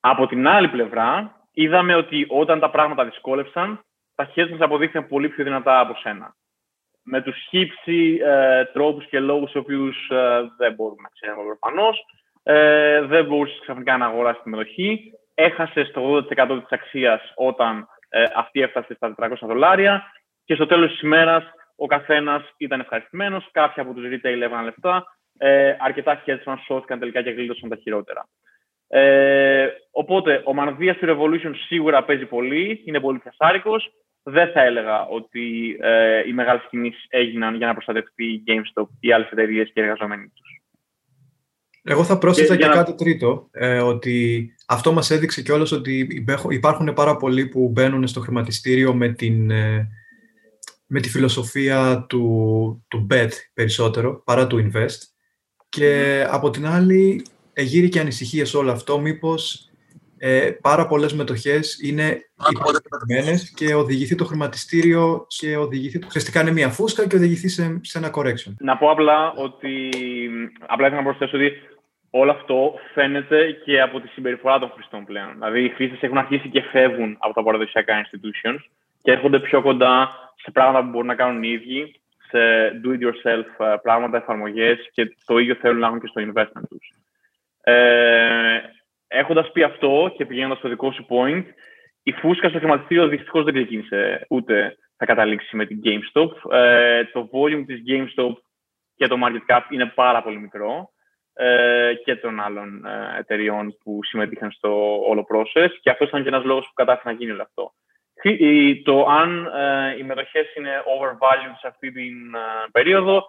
[0.00, 5.28] Από την άλλη πλευρά, είδαμε ότι όταν τα πράγματα δυσκόλεψαν, τα hedge funds αποδείχθηκαν πολύ
[5.28, 6.34] πιο δυνατά από σένα.
[7.02, 12.04] Με τους χύψη ε, τρόπους και λόγους, οι οποίους ε, δεν μπορούμε να ξέρουμε προφανώς.
[12.42, 15.12] Ε, δεν μπορούσες ξαφνικά να αγοράσεις τη μετοχή
[15.42, 20.02] έχασε το 80% της αξίας όταν ε, αυτή έφτασε στα 400 δολάρια
[20.44, 21.44] και στο τέλος της ημέρας
[21.76, 25.04] ο καθένας ήταν ευχαριστημένος, κάποιοι από τους retail έβγαλαν λεφτά,
[25.38, 28.28] ε, αρκετά hedge σώθηκαν τελικά και γλίτωσαν τα χειρότερα.
[28.88, 33.90] Ε, οπότε, ο μανδύας του Revolution σίγουρα παίζει πολύ, είναι πολύ πιασάρικος.
[34.22, 39.12] Δεν θα έλεγα ότι ε, οι μεγάλες κινήσεις έγιναν για να προστατευτεί η GameStop ή
[39.12, 40.49] άλλες εταιρείες και οι εργαζομένοι τους.
[41.82, 47.16] Εγώ θα πρόσθετα και, κάτι τρίτο, ε, ότι αυτό μας έδειξε κιόλας ότι υπάρχουν πάρα
[47.16, 49.88] πολλοί που μπαίνουν στο χρηματιστήριο με, την, ε,
[50.86, 54.98] με τη φιλοσοφία του, του bet περισσότερο, παρά του invest.
[55.68, 59.69] Και από την άλλη, εγείρει και ανησυχίες όλο αυτό, μήπως
[60.22, 66.68] ε, πάρα πολλές μετοχές είναι υποτιμημένες και οδηγηθεί το χρηματιστήριο και οδηγηθεί, ουσιαστικά είναι μια
[66.68, 68.52] φούσκα και οδηγηθεί σε, σε ένα correction.
[68.58, 69.90] Να πω απλά ότι,
[70.66, 71.52] απλά ήθελα να προσθέσω ότι
[72.10, 75.32] όλο αυτό φαίνεται και από τη συμπεριφορά των χρηστών πλέον.
[75.32, 78.60] Δηλαδή, οι χρήστες έχουν αρχίσει και φεύγουν από τα παραδοσιακά institutions
[79.02, 80.08] και έρχονται πιο κοντά
[80.42, 82.38] σε πράγματα που μπορούν να κάνουν οι ίδιοι, σε
[82.84, 86.94] do-it-yourself ε, πράγματα, εφαρμογές και το ίδιο θέλουν να έχουν και στο investment τους.
[87.62, 88.58] Ε,
[89.12, 91.44] Έχοντας πει αυτό και πηγαίνοντας στο δικό σου point,
[92.02, 96.52] η φούσκα στο χρηματιστήριο δυστυχώς δεν ξεκίνησε ούτε θα καταλήξει με την GameStop.
[96.52, 98.32] Ε, το volume της GameStop
[98.96, 100.90] και το market cap είναι πάρα πολύ μικρό
[101.34, 106.28] ε, και των άλλων ε, εταιριών που συμμετείχαν στο όλο process και αυτός ήταν και
[106.28, 107.72] ένας λόγος που κατάφερε να γίνει όλο αυτό.
[108.84, 113.22] Το αν ε, οι μετοχές είναι overvalued σε αυτή την ε, περίοδο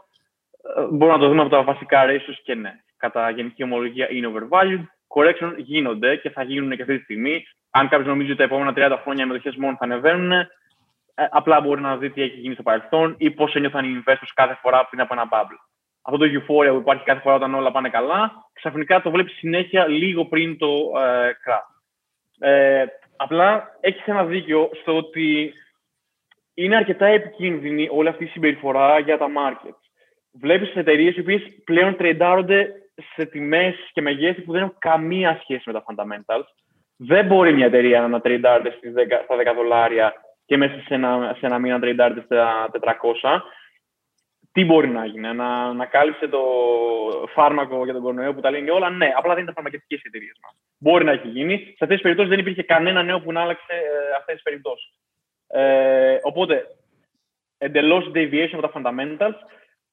[0.78, 2.74] ε, μπορούμε να το δούμε από τα βασικά ratios και ναι.
[2.98, 4.84] Κατά γενική ομολογία είναι overvalued.
[5.16, 7.44] Correction γίνονται και θα γίνουν και αυτή τη στιγμή.
[7.70, 10.48] Αν κάποιος νομίζει ότι τα επόμενα 30 χρόνια οι μετοχές μόνο θα ανεβαίνουν, ε,
[11.30, 14.58] απλά μπορεί να δει τι έχει γίνει στο παρελθόν ή πώς ένιωθαν οι investors κάθε
[14.62, 17.90] φορά πριν από ένα bubble αυτό το euphoria που υπάρχει κάθε φορά όταν όλα πάνε
[17.90, 21.32] καλά, ξαφνικά το βλέπεις συνέχεια λίγο πριν το ε,
[22.44, 22.86] Ε,
[23.16, 25.54] απλά έχεις ένα δίκιο στο ότι
[26.54, 29.82] είναι αρκετά επικίνδυνη όλη αυτή η συμπεριφορά για τα markets.
[30.32, 32.74] Βλέπεις εταιρείες οι οποίες πλέον τρεντάρονται
[33.16, 36.46] σε τιμές και μεγέθη που δεν έχουν καμία σχέση με τα fundamentals.
[36.98, 38.78] Δεν μπορεί μια εταιρεία να τρεντάρεται
[39.24, 40.14] στα 10 δολάρια
[40.46, 42.70] και μέσα σε ένα, σε ένα μήνα τρεντάρεται στα
[43.22, 43.42] 400
[44.52, 46.42] τι μπορεί να γίνει, να, να κάλυψε το
[47.34, 48.90] φάρμακο για τον κορονοϊό που τα λένε όλα.
[48.90, 50.56] Ναι, απλά δεν ήταν φαρμακευτικές εταιρείες μας.
[50.78, 51.58] Μπορεί να έχει γίνει.
[51.58, 54.94] Σε αυτές τις περιπτώσεις δεν υπήρχε κανένα νέο που να άλλαξε ε, αυτές τις περιπτώσεις.
[55.48, 56.66] Ε, οπότε,
[57.58, 59.36] εντελώς deviation από τα fundamentals,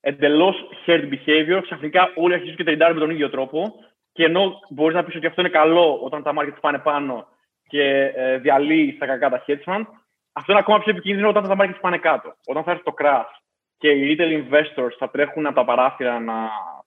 [0.01, 1.61] εντελώς herd behavior.
[1.63, 3.75] Ξαφνικά όλοι αρχίζουν και τριντάρουν με τον ίδιο τρόπο.
[4.13, 7.27] Και ενώ μπορείς να πεις ότι αυτό είναι καλό όταν τα markets πάνε πάνω
[7.69, 9.85] και ε, διαλύει στα κακά τα hedge fund,
[10.33, 12.35] αυτό είναι ακόμα πιο επικίνδυνο όταν τα markets πάνε κάτω.
[12.47, 13.33] Όταν θα έρθει το crash
[13.79, 16.35] και οι retail investors θα τρέχουν από τα παράθυρα να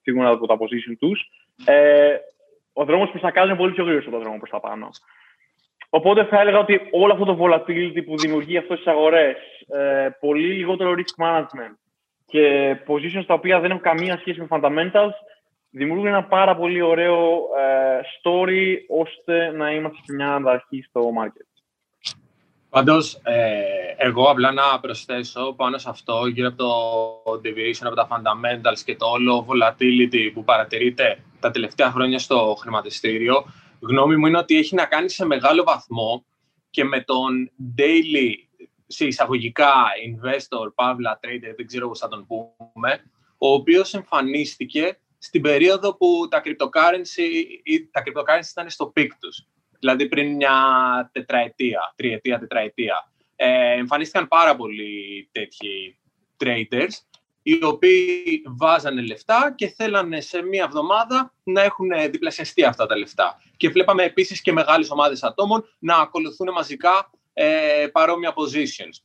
[0.02, 1.30] φύγουν από τα position τους,
[1.64, 2.16] ε,
[2.72, 4.88] ο δρόμος προς τα κάτω είναι πολύ πιο γρήγορος από το δρόμο προς τα πάνω.
[5.90, 9.36] Οπότε θα έλεγα ότι όλο αυτό το volatility που δημιουργεί αυτές τις αγορές,
[9.68, 11.76] ε, πολύ λιγότερο risk management
[12.32, 15.14] και positions τα οποία δεν έχουν καμία σχέση με fundamentals,
[15.70, 21.46] δημιουργούν ένα πάρα πολύ ωραίο ε, story ώστε να είμαστε σε μια ανταρχή στο market.
[22.70, 23.62] Πάντως, ε,
[23.96, 28.96] εγώ απλά να προσθέσω πάνω σε αυτό, γύρω από το deviation, από τα fundamentals και
[28.96, 33.44] το όλο volatility που παρατηρείται τα τελευταία χρόνια στο χρηματιστήριο,
[33.80, 36.24] γνώμη μου είναι ότι έχει να κάνει σε μεγάλο βαθμό
[36.70, 38.34] και με τον daily,
[38.86, 39.74] σε εισαγωγικά,
[40.06, 43.02] investor, παύλα, trader, δεν ξέρω πώς θα τον πούμε,
[43.38, 47.28] ο οποίος εμφανίστηκε στην περίοδο που τα cryptocurrency,
[47.90, 49.46] τα cryptocurrency ήταν στο peak τους
[49.82, 50.54] δηλαδή πριν μια
[51.12, 53.12] τετραετία, τριετία, τετραετία.
[53.36, 55.98] Ε, εμφανίστηκαν πάρα πολλοί τέτοιοι
[56.44, 62.96] traders, οι οποίοι βάζανε λεφτά και θέλανε σε μία εβδομάδα να έχουν διπλασιαστεί αυτά τα
[62.96, 63.42] λεφτά.
[63.56, 69.02] Και βλέπαμε επίσης και μεγάλες ομάδες ατόμων να ακολουθούν μαζικά ε, παρόμοια positions.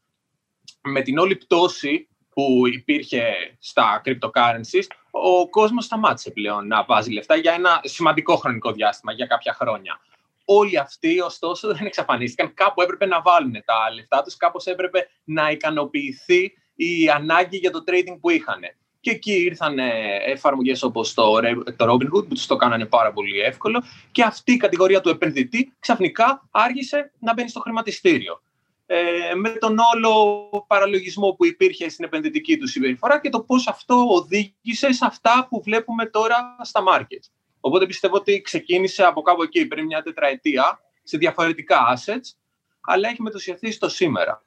[0.82, 3.24] Με την όλη πτώση που υπήρχε
[3.60, 9.26] στα cryptocurrencies, ο κόσμος σταμάτησε πλέον να βάζει λεφτά για ένα σημαντικό χρονικό διάστημα, για
[9.26, 10.00] κάποια χρόνια.
[10.46, 12.54] Όλοι αυτοί, ωστόσο, δεν εξαφανίστηκαν.
[12.54, 17.84] Κάπου έπρεπε να βάλουν τα λεφτά τους, κάπως έπρεπε να ικανοποιηθεί η ανάγκη για το
[17.88, 18.62] trading που είχαν.
[19.08, 19.80] Και εκεί ήρθαν
[20.26, 21.40] εφαρμογές όπως το,
[21.76, 25.74] το Robinhood που τους το κάνανε πάρα πολύ εύκολο και αυτή η κατηγορία του επενδυτή
[25.80, 28.42] ξαφνικά άργησε να μπαίνει στο χρηματιστήριο.
[28.86, 34.06] Ε, με τον όλο παραλογισμό που υπήρχε στην επενδυτική του συμπεριφορά και το πώς αυτό
[34.10, 37.30] οδήγησε σε αυτά που βλέπουμε τώρα στα markets.
[37.60, 42.38] Οπότε πιστεύω ότι ξεκίνησε από κάπου εκεί πριν μια τετραετία σε διαφορετικά assets,
[42.82, 44.44] αλλά έχει μετουσιαθεί στο σήμερα.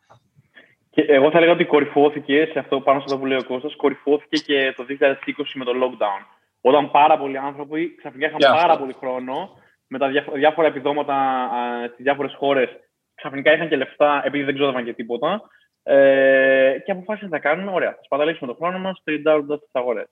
[0.90, 3.76] Και εγώ θα έλεγα ότι κορυφώθηκε σε αυτό πάνω σε αυτό που λέει ο Κώστας,
[3.76, 5.16] κορυφώθηκε και το 2020
[5.54, 6.26] με το lockdown.
[6.60, 9.50] Όταν πάρα πολλοί άνθρωποι ξαφνικά είχαν πάρα πολύ χρόνο
[9.86, 11.48] με τα διάφορα επιδόματα
[11.92, 12.68] στις διάφορες χώρες,
[13.14, 15.42] ξαφνικά είχαν και λεφτά επειδή δεν ξόδευαν και τίποτα.
[15.82, 20.08] Ε, και αποφάσισαν να κάνουν, ωραία, θα σπαταλήσουμε τον χρόνο μας τριντάροντα τις αγορές.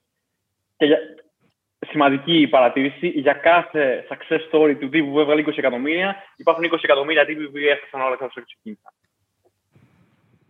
[0.77, 0.87] Και
[1.87, 3.09] σημαντική παρατήρηση.
[3.09, 7.57] Για κάθε success story του τύπου που έβγαλε 20 εκατομμύρια, υπάρχουν 20 εκατομμύρια τύποι που
[7.57, 8.93] έφτασαν όλα αυτά στο ξεκίνημα.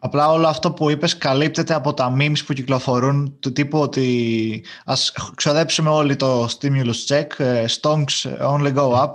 [0.00, 5.12] Απλά όλο αυτό που είπες καλύπτεται από τα memes που κυκλοφορούν του τύπου ότι ας
[5.34, 9.12] ξοδέψουμε όλοι το stimulus check, ε, stonks only go up.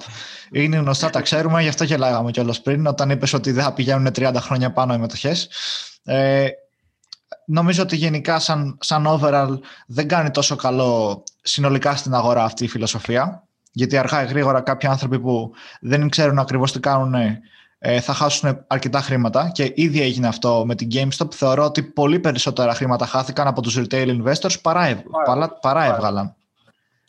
[0.52, 4.12] Είναι γνωστά, τα ξέρουμε, γι' αυτό γελάγαμε κιόλας πριν, όταν είπες ότι δεν θα πηγαίνουν
[4.16, 5.50] 30 χρόνια πάνω οι μετοχές.
[6.04, 6.48] Ε,
[7.46, 9.58] νομίζω ότι γενικά σαν, σαν overall
[9.88, 13.44] δεν κάνει τόσο καλό συνολικά στην αγορά αυτή η φιλοσοφία.
[13.72, 17.42] Γιατί αργά ή γρήγορα κάποιοι άνθρωποι που δεν ξέρουν ακριβώς τι κάνουν ε,
[18.02, 21.32] θα χάσουν αρκετά χρήματα και ήδη έγινε αυτό με την GameStop.
[21.32, 26.36] Θεωρώ ότι πολύ περισσότερα χρήματα χάθηκαν από τους retail investors παρά, παρά, παρά έβγαλαν.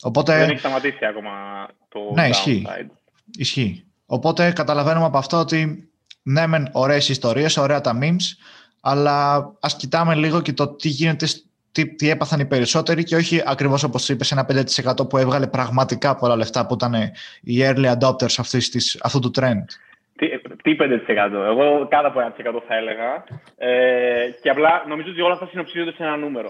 [0.01, 0.37] Οπότε...
[0.37, 1.31] Δεν έχει σταματήσει ακόμα
[1.89, 2.67] το ναι, ισχύει.
[3.37, 3.85] ισχύει.
[4.05, 5.89] Οπότε καταλαβαίνουμε από αυτό ότι
[6.23, 8.23] ναι μεν ωραίες ιστορίες, ωραία τα memes,
[8.81, 11.27] αλλά ας κοιτάμε λίγο και το τι γίνεται,
[11.71, 14.45] τι, τι έπαθαν οι περισσότεροι και όχι ακριβώς όπως είπες ένα
[14.97, 16.93] 5% που έβγαλε πραγματικά πολλά λεφτά που ήταν
[17.41, 19.63] οι early adopters αυτής της, αυτού του trend.
[20.65, 23.23] Τι, τι 5%, εγώ κάτω από 1% θα έλεγα.
[23.57, 26.49] Ε, και απλά νομίζω ότι όλα αυτά συνοψίζονται σε ένα νούμερο.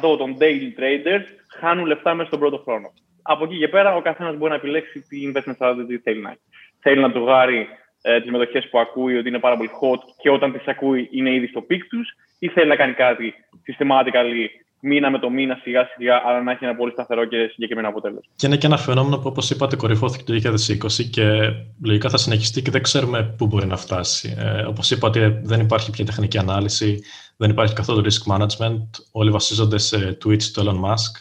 [0.00, 1.24] 90% των daily traders
[1.58, 2.92] χάνουν λεφτά μέσα στον πρώτο χρόνο.
[3.22, 6.40] Από εκεί και πέρα ο καθένας μπορεί να επιλέξει τι investment strategy θέλει να έχει.
[6.80, 7.68] Θέλει να τζογάρει
[8.02, 11.34] ε, τις μετοχές που ακούει ότι είναι πάρα πολύ hot και όταν τις ακούει είναι
[11.34, 12.08] ήδη στο peak τους,
[12.38, 13.34] ή θέλει να κάνει κάτι
[13.66, 14.46] systematically
[14.80, 18.22] μήνα με το μήνα, σιγά σιγά, αλλά να έχει ένα πολύ σταθερό και συγκεκριμένο αποτέλεσμα.
[18.36, 21.52] Και είναι και ένα φαινόμενο που, όπως είπατε, κορυφώθηκε το 2020 και
[21.84, 24.36] λογικά θα συνεχιστεί και δεν ξέρουμε πού μπορεί να φτάσει.
[24.38, 26.98] Ε, όπως είπατε, δεν υπάρχει πια τεχνική ανάλυση,
[27.36, 28.86] δεν υπάρχει καθόλου risk management.
[29.12, 31.12] Όλοι βασίζονται σε tweets του Elon Musk.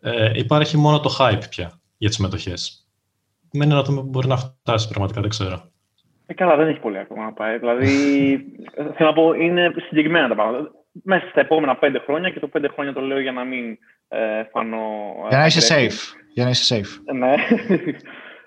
[0.00, 2.54] Ε, υπάρχει μόνο το hype πια για τις μετοχέ.
[3.52, 5.70] Μένει να δούμε πού μπορεί να φτάσει, πραγματικά δεν ξέρω.
[6.26, 7.58] Ε, καλά, δεν έχει πολύ ακόμα να πάει.
[7.58, 7.88] Δηλαδή,
[8.74, 10.70] θέλω να πω, είναι συγκεκριμένα τα πράγματα.
[11.02, 13.78] Μέσα στα επόμενα πέντε χρόνια, και το πέντε χρόνια το λέω για να μην
[14.08, 15.14] ε, φανώ...
[15.24, 16.16] Ε, για να είσαι safe.
[16.34, 17.14] Για να είσαι safe.
[17.14, 17.34] Ναι.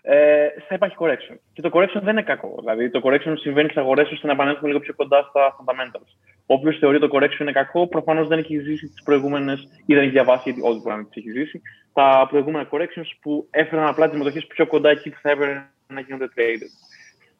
[0.01, 1.35] ε, θα υπάρχει correction.
[1.53, 2.55] Και το correction δεν είναι κακό.
[2.59, 6.09] Δηλαδή, το correction συμβαίνει στις αγορές ώστε να επανέλθουμε λίγο πιο κοντά στα fundamentals.
[6.45, 10.11] Όποιος θεωρεί το correction είναι κακό, προφανώς δεν έχει ζήσει τις προηγούμενες ή δεν έχει
[10.11, 11.61] διαβάσει, γιατί όλοι μπορεί να τις έχει ζήσει,
[11.93, 15.99] τα προηγούμενα corrections που έφεραν απλά τις μετοχέ πιο κοντά εκεί που θα έπρεπε να
[15.99, 16.69] γίνονται traded.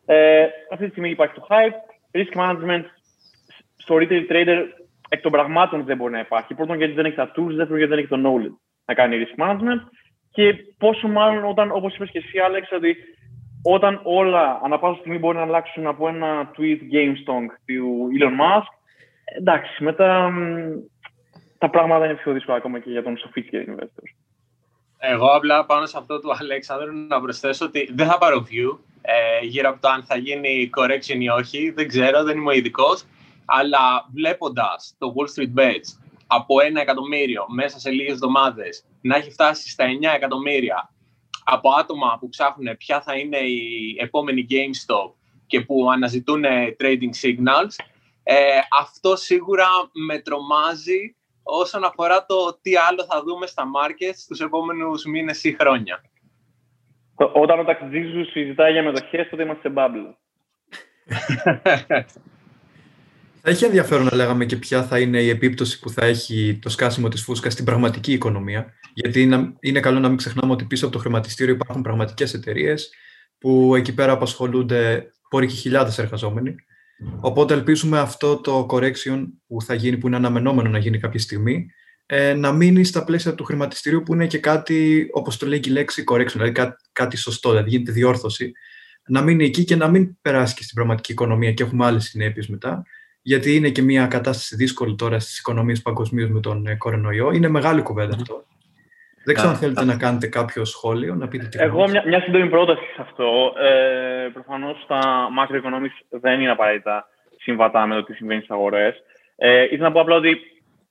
[0.06, 1.78] Ε, αυτή τη στιγμή υπάρχει το hype.
[2.12, 2.84] Risk management
[3.76, 4.64] στο retail trader
[5.10, 6.54] εκ των πραγμάτων δεν μπορεί να υπάρχει.
[6.54, 9.44] Πρώτον, γιατί δεν έχει τα tools, δεύτερον, γιατί δεν έχει το knowledge να κάνει risk
[9.44, 9.82] management.
[10.32, 12.96] Και πόσο μάλλον όταν, όπως είπες και εσύ, Άλεξ, ότι
[13.64, 18.72] όταν όλα ανά πάσα στιγμή μπορεί να αλλάξουν από ένα tweet GameStop του Elon Musk,
[19.38, 20.32] εντάξει, μετά
[21.58, 24.04] τα πράγματα είναι πιο δύσκολα ακόμα και για τον sophisticated investor.
[25.00, 29.46] Εγώ απλά πάνω σε αυτό του Αλέξανδρου να προσθέσω ότι δεν θα πάρω view ε,
[29.46, 31.72] γύρω από το αν θα γίνει correction ή όχι.
[31.72, 33.06] Δεν ξέρω, δεν είμαι ειδικός.
[33.50, 39.32] Αλλά βλέποντας το Wall Street Bets από ένα εκατομμύριο μέσα σε λίγες εβδομάδες να έχει
[39.32, 40.90] φτάσει στα 9 εκατομμύρια
[41.44, 45.14] από άτομα που ψάχνουν ποια θα είναι η επόμενη GameStop
[45.48, 46.44] και που αναζητούν
[46.80, 47.74] trading signals,
[48.24, 48.36] ε,
[48.80, 49.68] αυτό σίγουρα
[50.08, 55.56] με τρομάζει όσον αφορά το τι άλλο θα δούμε στα markets στους επόμενους μήνες ή
[55.60, 56.04] χρόνια.
[57.16, 60.14] Όταν ο ταξιτζής σου συζητάει για μετοχές, τότε είμαστε σε bubble.
[63.50, 66.70] Θα έχει ενδιαφέρον να λέγαμε και ποια θα είναι η επίπτωση που θα έχει το
[66.70, 68.74] σκάσιμο της φούσκας στην πραγματική οικονομία.
[68.94, 69.22] Γιατί
[69.60, 72.90] είναι καλό να μην ξεχνάμε ότι πίσω από το χρηματιστήριο υπάρχουν πραγματικές εταιρείες
[73.38, 76.56] που εκεί πέρα απασχολούνται πόροι και χιλιάδες εργαζόμενοι.
[77.20, 81.66] Οπότε ελπίζουμε αυτό το correction που θα γίνει, που είναι αναμενόμενο να γίνει κάποια στιγμή,
[82.06, 85.70] ε, να μείνει στα πλαίσια του χρηματιστηρίου που είναι και κάτι, όπως το λέει και
[85.70, 86.52] η λέξη correction, δηλαδή
[86.92, 88.52] κάτι, σωστό, δηλαδή γίνεται διόρθωση,
[89.08, 92.48] να μείνει εκεί και να μην περάσει και στην πραγματική οικονομία και έχουμε άλλες συνέπειες
[92.48, 92.84] μετά,
[93.22, 97.32] γιατί είναι και μια κατάσταση δύσκολη τώρα στις οικονομίες παγκοσμίως με τον ε, κορονοϊό.
[97.32, 98.44] Είναι μεγάλη κουβέντα αυτό.
[99.26, 102.50] Δεν ξέρω αν θέλετε να κάνετε κάποιο σχόλιο, να πείτε τι Εγώ μια, μια σύντομη
[102.50, 103.54] πρόταση σε αυτό.
[103.58, 107.08] Ε, Προφανώς τα macroeconomics δεν είναι απαραίτητα
[107.38, 108.96] συμβατά με το τι συμβαίνει στις αγορές.
[109.36, 110.38] Ε, ήθελα να πω απλά ότι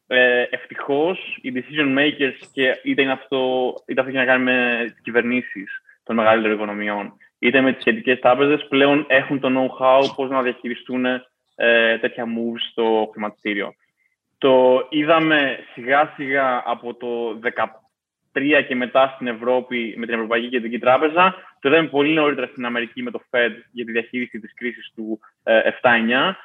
[0.06, 4.84] ε, ευτυχώς οι decision makers και είτε, είναι αυτό, είτε αυτό έχει να κάνει με
[4.92, 10.30] τις κυβερνήσεις των μεγαλύτερων οικονομιών, είτε με τις σχετικές τράπεζε, πλέον έχουν το know-how πώς
[10.30, 11.04] να διαχειριστούν
[11.60, 13.74] ε, τέτοια moves στο χρηματιστήριο.
[14.38, 17.38] Το είδαμε σιγά σιγά από το
[18.32, 21.34] 2013 και μετά στην Ευρώπη με την Ευρωπαϊκή Κεντρική Τράπεζα.
[21.60, 25.20] Το είδαμε πολύ νωρίτερα στην Αμερική με το Fed για τη διαχείριση της κρίσης του
[25.42, 26.36] 7-9.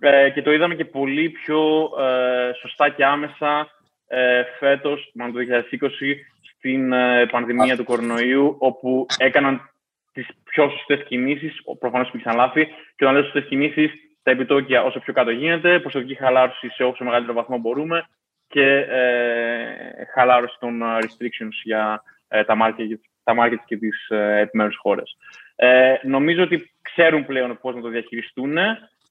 [0.00, 3.68] Ε, ε, και το είδαμε και πολύ πιο ε, σωστά και άμεσα
[4.06, 5.40] ε, φέτος, μάλλον το
[5.80, 6.14] 2020,
[6.56, 9.70] στην ε, πανδημία του κορονοϊού, όπου έκαναν
[10.12, 13.92] τις πιο σωστές κινήσεις, προφανώς υπήρξαν λάθη, και όταν λέω σωστές κινήσεις,
[14.28, 18.08] τα επιτόκια όσο πιο κάτω γίνεται, προσωπική χαλάρωση σε όσο μεγαλύτερο βαθμό μπορούμε
[18.48, 24.40] και ε, χαλάρωση των ε, restrictions για ε, τα markets, τα markets και τις ε,
[24.40, 25.16] επιμέρους χώρες.
[25.56, 28.56] Ε, νομίζω ότι ξέρουν πλέον πώς να το διαχειριστούν.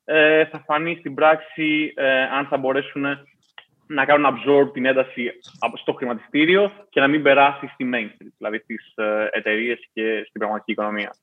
[0.06, 1.94] Ε, θα φανεί στην πράξη
[2.38, 3.06] αν θα μπορέσουν
[3.88, 5.32] να κάνουν absorb την ένταση
[5.74, 8.94] στο χρηματιστήριο και να μην περάσει στη main street, δηλαδή στις
[9.32, 11.14] εταιρείες και στην πραγματική οικονομία.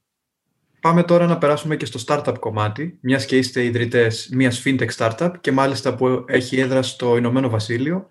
[0.85, 5.31] Πάμε τώρα να περάσουμε και στο startup κομμάτι, μιας και είστε ιδρυτές μιας fintech startup
[5.41, 8.07] και μάλιστα που έχει έδρα στο Ηνωμένο Βασίλειο.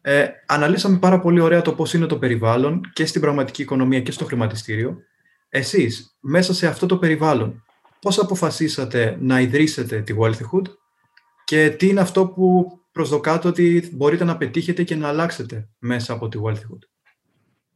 [0.00, 4.12] Ε, αναλύσαμε πάρα πολύ ωραία το πώς είναι το περιβάλλον και στην πραγματική οικονομία και
[4.12, 4.98] στο χρηματιστήριο.
[5.48, 7.64] Εσείς, μέσα σε αυτό το περιβάλλον,
[8.00, 10.66] πώς αποφασίσατε να ιδρύσετε τη Wealthyhood
[11.44, 16.28] και τι είναι αυτό που προσδοκάτε ότι μπορείτε να πετύχετε και να αλλάξετε μέσα από
[16.28, 16.91] τη Wealthyhood.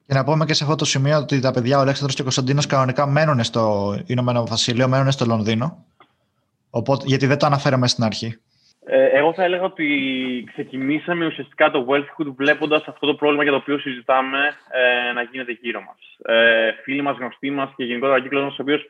[0.07, 2.25] Και να πούμε και σε αυτό το σημείο ότι τα παιδιά, ο Αλέξανδρος και ο
[2.25, 5.85] Κωνσταντίνος κανονικά μένουν στο Ηνωμένο Βασίλειο, μένουν στο Λονδίνο.
[6.71, 8.39] Οπότε, γιατί δεν το αναφέραμε στην αρχή.
[8.89, 9.87] Ε, εγώ θα έλεγα ότι
[10.53, 14.39] ξεκινήσαμε ουσιαστικά το Wealthhood βλέποντας αυτό το πρόβλημα για το οποίο συζητάμε
[14.71, 16.35] ε, να γίνεται γύρω μας.
[16.37, 18.83] Ε, φίλοι μας, γνωστοί μας και γενικότερα κύκλος μας, ο οποίος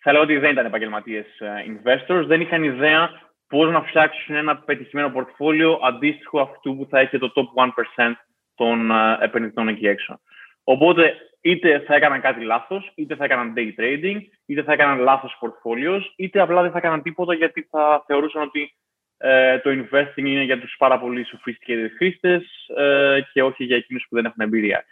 [0.00, 3.10] θα έλεγα ότι δεν ήταν επαγγελματίες ε, investors, δεν είχαν ιδέα
[3.48, 8.12] πώς να φτιάξουν ένα πετυχημένο πορτφόλιο αντίστοιχο αυτού που θα έχει το top 1%
[8.54, 10.20] των ε, επενδυτών εκεί έξω.
[10.64, 15.38] Οπότε είτε θα έκαναν κάτι λάθος, είτε θα έκαναν day trading, είτε θα έκαναν λάθος
[15.40, 18.74] portfolios, είτε απλά δεν θα έκαναν τίποτα γιατί θα θεωρούσαν ότι
[19.16, 24.06] ε, το investing είναι για τους πάρα πολύ sophisticated χρήστες ε, και όχι για εκείνους
[24.08, 24.84] που δεν έχουν εμπειρία.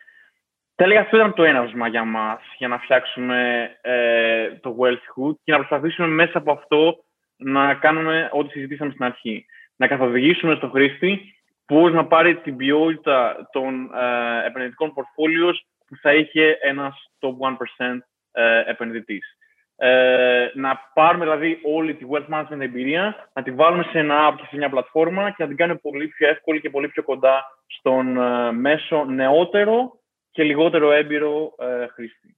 [0.75, 5.57] Τέλεια, αυτό ήταν το έναυσμα για μας για να φτιάξουμε ε, το Wealth και να
[5.57, 7.05] προσπαθήσουμε μέσα από αυτό
[7.37, 9.47] να κάνουμε ό,τι συζητήσαμε στην αρχή.
[9.77, 11.35] Να καθοδηγήσουμε στον χρήστη
[11.73, 15.55] πώ να πάρει την ποιότητα των ε, επενδυτικών portfolios
[15.87, 17.99] που θα είχε ένας top 1%
[18.33, 19.37] ε, επενδυτής.
[19.77, 24.35] Ε, να πάρουμε δηλαδή όλη τη wealth management εμπειρία, να τη βάλουμε σε ένα app
[24.37, 27.45] και σε μια πλατφόρμα και να την κάνουμε πολύ πιο εύκολη και πολύ πιο κοντά
[27.67, 30.01] στον ε, μέσο νεότερο
[30.31, 32.37] και λιγότερο έμπειρο ε, χρήστη.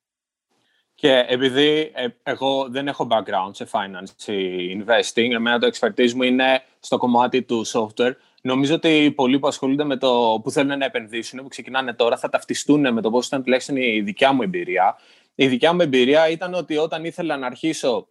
[0.94, 4.30] Και επειδή ε, εγώ δεν έχω background σε finance
[4.76, 8.12] investing, εμένα το expertise μου είναι στο κομμάτι του software,
[8.46, 12.28] Νομίζω ότι πολλοί που ασχολούνται με το που θέλουν να επενδύσουν, που ξεκινάνε τώρα, θα
[12.28, 14.98] ταυτιστούν με το πώς ήταν τουλάχιστον η δικιά μου εμπειρία.
[15.34, 18.08] Η δικιά μου εμπειρία ήταν ότι όταν ήθελα να αρχίσω,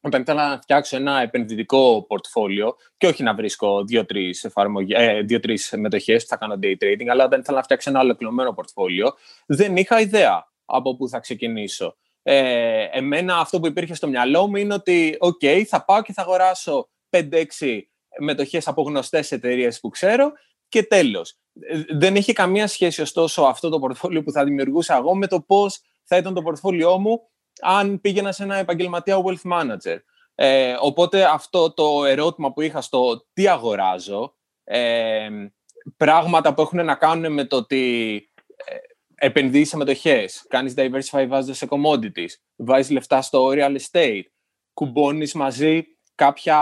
[0.00, 4.50] όταν ήθελα να φτιάξω ένα επενδυτικό πορτφόλιο και όχι να βρίσκω δύο-τρεις
[4.88, 8.52] ε, δύο-τρεις μετοχέ που θα κάνω day trading, αλλά όταν ήθελα να φτιάξω ένα ολοκληρωμένο
[8.52, 9.14] πορτφόλιο,
[9.46, 11.96] δεν είχα ιδέα από πού θα ξεκινήσω.
[12.22, 16.22] Ε, εμένα αυτό που υπήρχε στο μυαλό μου είναι ότι, OK, θα πάω και θα
[16.22, 17.22] αγοράσω 5-6
[18.18, 20.32] μετοχές από γνωστές εταιρείες που ξέρω
[20.68, 21.36] και τέλος.
[21.60, 25.40] Ε, δεν έχει καμία σχέση ωστόσο αυτό το πορτφόλιο που θα δημιουργούσα εγώ με το
[25.40, 27.20] πώς θα ήταν το πορτφόλιό μου
[27.60, 29.98] αν πήγαινα σε ένα επαγγελματία wealth manager.
[30.34, 34.34] Ε, οπότε αυτό το ερώτημα που είχα στο τι αγοράζω,
[34.64, 35.28] ε,
[35.96, 38.14] πράγματα που έχουν να κάνουν με το ότι
[38.56, 38.76] ε,
[39.14, 44.22] επενδύεις σε μετοχές, κάνεις diversify βάζοντας σε commodities, βάζεις λεφτά στο real estate,
[44.72, 45.84] κουμπώνεις μαζί
[46.14, 46.58] κάποια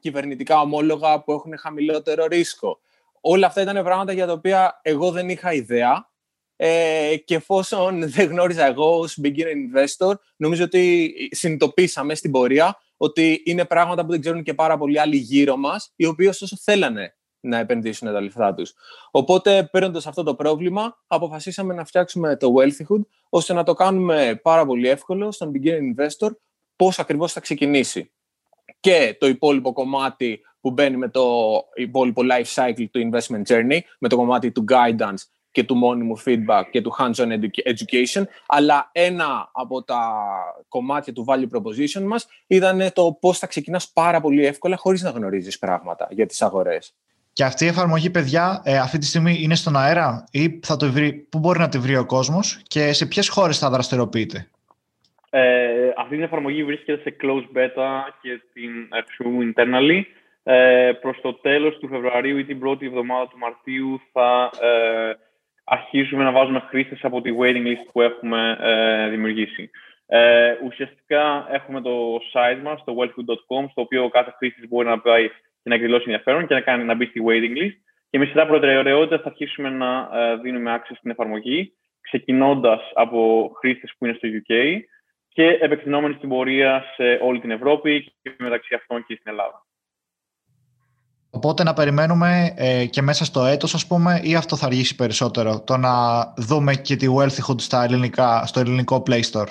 [0.00, 2.80] κυβερνητικά ομόλογα που έχουν χαμηλότερο ρίσκο.
[3.20, 6.10] Όλα αυτά ήταν πράγματα για τα οποία εγώ δεν είχα ιδέα
[6.56, 13.42] ε, και εφόσον δεν γνώριζα εγώ ως beginner investor, νομίζω ότι συνειδητοποίησαμε στην πορεία ότι
[13.44, 17.14] είναι πράγματα που δεν ξέρουν και πάρα πολλοί άλλοι γύρω μας, οι οποίοι ωστόσο θέλανε
[17.40, 18.74] να επενδύσουν τα λεφτά τους.
[19.10, 24.66] Οπότε, παίρνοντας αυτό το πρόβλημα, αποφασίσαμε να φτιάξουμε το Wealthyhood, ώστε να το κάνουμε πάρα
[24.66, 26.30] πολύ εύκολο στον beginner investor
[26.76, 28.10] πώς ακριβώς θα ξεκινήσει.
[28.82, 31.24] Και το υπόλοιπο κομμάτι που μπαίνει με το
[31.74, 36.62] υπόλοιπο life cycle του investment journey, με το κομμάτι του guidance και του μόνιμου feedback
[36.70, 37.28] και του hands-on
[37.64, 40.00] education, αλλά ένα από τα
[40.68, 45.10] κομμάτια του value proposition μας ήταν το πώς θα ξεκινάς πάρα πολύ εύκολα χωρίς να
[45.10, 46.94] γνωρίζεις πράγματα για τις αγορές.
[47.32, 50.92] Και αυτή η εφαρμογή, παιδιά, ε, αυτή τη στιγμή είναι στον αέρα ή θα το
[50.92, 54.50] βρει, πού μπορεί να τη βρει ο κόσμος και σε ποιες χώρες θα δραστηριοποιείται;
[55.34, 60.02] Ε, αυτή την εφαρμογή βρίσκεται σε closed beta και την αξιοποιούμε internally.
[60.42, 65.12] Ε, προς το τέλος του Φεβρουαρίου ή την πρώτη εβδομάδα του Μαρτίου θα ε,
[65.64, 69.70] αρχίσουμε να βάζουμε χρήστες από τη waiting list που έχουμε ε, δημιουργήσει.
[70.06, 75.28] Ε, ουσιαστικά έχουμε το site μας, το wealthfood.com, στο οποίο κάθε χρήστης μπορεί να πάει
[75.28, 77.76] και να εκδηλώσει ενδιαφέρον και να, κάνει, να μπει στη waiting list.
[78.10, 83.94] Και με σειρά προτεραιότητα θα αρχίσουμε να ε, δίνουμε access στην εφαρμογή, ξεκινώντας από χρήστες
[83.98, 84.80] που είναι στο UK
[85.32, 89.66] και επεκτηνόμενοι στην πορεία σε όλη την Ευρώπη και μεταξύ αυτών και στην Ελλάδα.
[91.30, 95.62] Οπότε να περιμένουμε ε, και μέσα στο έτος, ας πούμε, ή αυτό θα αργήσει περισσότερο,
[95.66, 95.92] το να
[96.36, 99.48] δούμε και τη Wealthyhood στα ελληνικά, στο ελληνικό Play Store;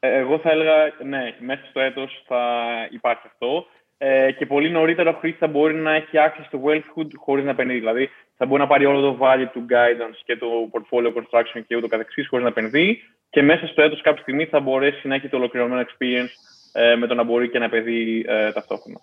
[0.00, 0.72] Ε, εγώ θα έλεγα,
[1.04, 2.42] ναι, μέσα στο έτος θα
[2.90, 3.66] υπάρχει αυτό.
[3.98, 7.50] Ε, και πολύ νωρίτερα ο χρήστη θα μπορεί να έχει access στο Wealthhood χωρίς να
[7.50, 7.78] επενδύει.
[7.78, 11.76] Δηλαδή, θα μπορεί να πάρει όλο το value του guidance και το portfolio construction και
[11.76, 13.02] ούτω καθεξής χωρίς να επενδύει.
[13.30, 16.34] Και μέσα στο έτος κάποια στιγμή θα μπορέσει να έχει το ολοκληρωμένο experience
[16.72, 19.00] ε, με το να μπορεί και να επενδύει ε, ταυτόχρονα.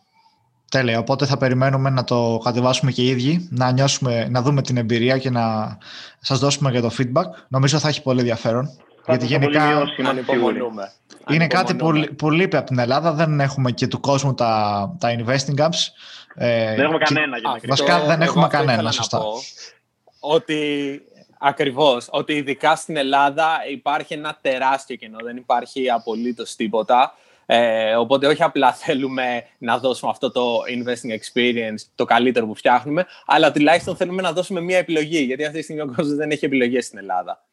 [0.71, 0.99] Τέλεια.
[0.99, 5.17] Οπότε θα περιμένουμε να το κατεβάσουμε και οι ίδιοι, να, νιώσουμε, να δούμε την εμπειρία
[5.17, 5.77] και να
[6.19, 7.25] σας δώσουμε για το feedback.
[7.47, 8.69] Νομίζω θα έχει πολύ ενδιαφέρον.
[9.07, 9.83] γιατί γενικά
[11.29, 11.75] είναι κάτι
[12.15, 13.13] που, λείπει από την Ελλάδα.
[13.13, 15.79] Δεν έχουμε και του κόσμου τα, τα investing apps.
[16.35, 17.37] Ε, δεν έχουμε κανένα.
[17.37, 19.21] Α, βασικά δεν έχουμε κανένα, σωστά.
[20.19, 21.01] ότι
[21.43, 27.15] Ακριβώς, ότι ειδικά στην Ελλάδα υπάρχει ένα τεράστιο κενό, δεν υπάρχει απολύτως τίποτα.
[27.45, 33.05] Ε, οπότε όχι απλά θέλουμε να δώσουμε αυτό το investing experience, το καλύτερο που φτιάχνουμε,
[33.25, 36.45] αλλά τουλάχιστον θέλουμε να δώσουμε μια επιλογή, γιατί αυτή τη στιγμή ο κόσμος δεν έχει
[36.45, 37.43] επιλογές στην Ελλάδα.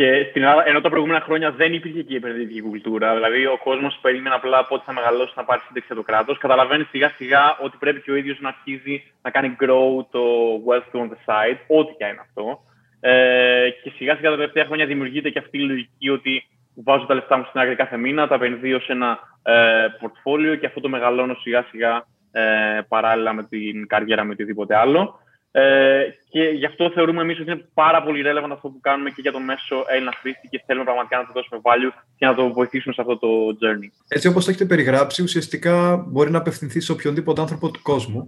[0.00, 3.58] Και στην Ελλάδα, ενώ τα προηγούμενα χρόνια δεν υπήρχε και η επενδυτική κουλτούρα, δηλαδή ο
[3.62, 7.58] κόσμος περίμενε απλά πότε θα μεγαλώσει να πάρει σύνταξη από το κράτος, καταλαβαίνεις σιγά σιγά
[7.60, 10.22] ότι πρέπει και ο ίδιος να αρχίζει να κάνει grow το
[10.66, 12.60] wealth on the side, ό,τι και είναι αυτό.
[13.00, 16.44] Ε, και σιγά σιγά τα τελευταία χρόνια δημιουργείται και αυτή η λογική ότι
[16.74, 20.66] βάζω τα λεφτά μου στην άκρη κάθε μήνα, τα επενδύω σε ένα ε, πορτφόλιο και
[20.66, 25.18] αυτό το μεγαλώνω σιγά σιγά ε, παράλληλα με την καριέρα με οτιδήποτε άλλο.
[25.52, 29.20] Ε, και γι' αυτό θεωρούμε εμείς ότι είναι πάρα πολύ relevant αυτό που κάνουμε και
[29.20, 32.52] για το μέσο Έλληνα χρήστη και θέλουμε πραγματικά να το δώσουμε value και να το
[32.52, 33.28] βοηθήσουμε σε αυτό το
[33.60, 33.88] journey.
[34.08, 38.26] Έτσι, όπως το έχετε περιγράψει, ουσιαστικά μπορεί να απευθυνθεί σε οποιονδήποτε άνθρωπο του κόσμου.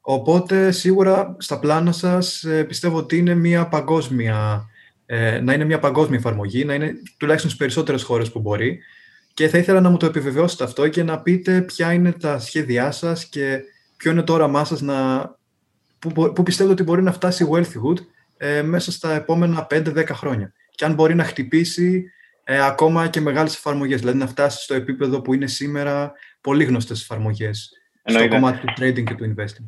[0.00, 4.68] Οπότε, σίγουρα στα πλάνα σας ε, πιστεύω ότι είναι μια παγκόσμια,
[5.06, 8.78] ε, να είναι μια παγκόσμια εφαρμογή, να είναι τουλάχιστον στις περισσότερες χώρες που μπορεί.
[9.34, 12.90] Και θα ήθελα να μου το επιβεβαιώσετε αυτό και να πείτε ποια είναι τα σχέδιά
[12.90, 13.60] σας και
[13.96, 15.30] ποιο είναι το όραμά σας να
[16.02, 17.98] που, που πιστεύετε ότι μπορεί να φτάσει η Wealthyhood
[18.38, 20.52] ε, μέσα στα επόμενα 5-10 χρόνια.
[20.70, 22.12] Και αν μπορεί να χτυπήσει
[22.44, 27.02] ε, ακόμα και μεγάλες εφαρμογές, δηλαδή να φτάσει στο επίπεδο που είναι σήμερα πολύ γνωστές
[27.02, 27.70] εφαρμογές
[28.04, 29.64] στο κομμάτι του trading και του investing.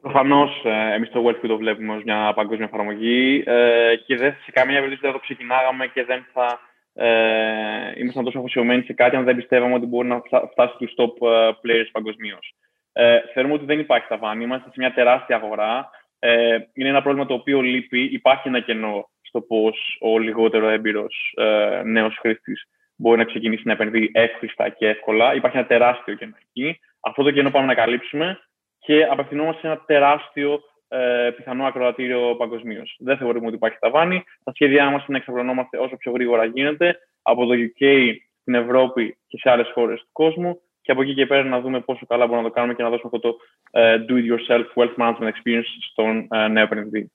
[0.00, 4.50] Προφανώς, ε, εμείς το Wealthyhood το βλέπουμε ως μια παγκόσμια εφαρμογή ε, και δεν, σε
[4.50, 6.60] καμία περίπτωση δεν το ξεκινάγαμε και δεν θα
[6.94, 10.22] ε, ήμασταν τόσο αφοσιωμένοι σε κάτι αν δεν πιστεύαμε ότι μπορεί να
[10.52, 12.54] φτάσει στους top ε, players παγκοσμίως.
[12.92, 14.44] Ε, θεωρούμε ότι δεν υπάρχει ταβάνι.
[14.44, 15.90] Είμαστε σε μια τεράστια αγορά.
[16.18, 18.00] Ε, είναι ένα πρόβλημα το οποίο λείπει.
[18.00, 23.72] Υπάρχει ένα κενό στο πώς ο λιγότερο έμπειρος ε, νέος χρήστης μπορεί να ξεκινήσει να
[23.72, 25.34] επενδύει εύχριστα και εύκολα.
[25.34, 26.80] Υπάρχει ένα τεράστιο κενό εκεί.
[27.00, 28.38] Αυτό το κενό πάμε να καλύψουμε
[28.78, 32.96] και απευθυνόμαστε σε ένα τεράστιο ε, πιθανό ακροατήριο παγκοσμίως.
[32.98, 34.24] Δεν θεωρούμε ότι υπάρχει ταβάνι.
[34.44, 39.18] Τα σχέδιά μας είναι να εξαπλωνόμαστε όσο πιο γρήγορα γίνεται από το UK στην Ευρώπη
[39.26, 42.26] και σε άλλες χώρες του κόσμου και από εκεί και πέρα να δούμε πόσο καλά
[42.26, 43.36] μπορούμε να το κάνουμε και να δώσουμε αυτό το
[43.72, 47.12] uh, do-it-yourself wealth management experience στον uh, νέο επενδυτή.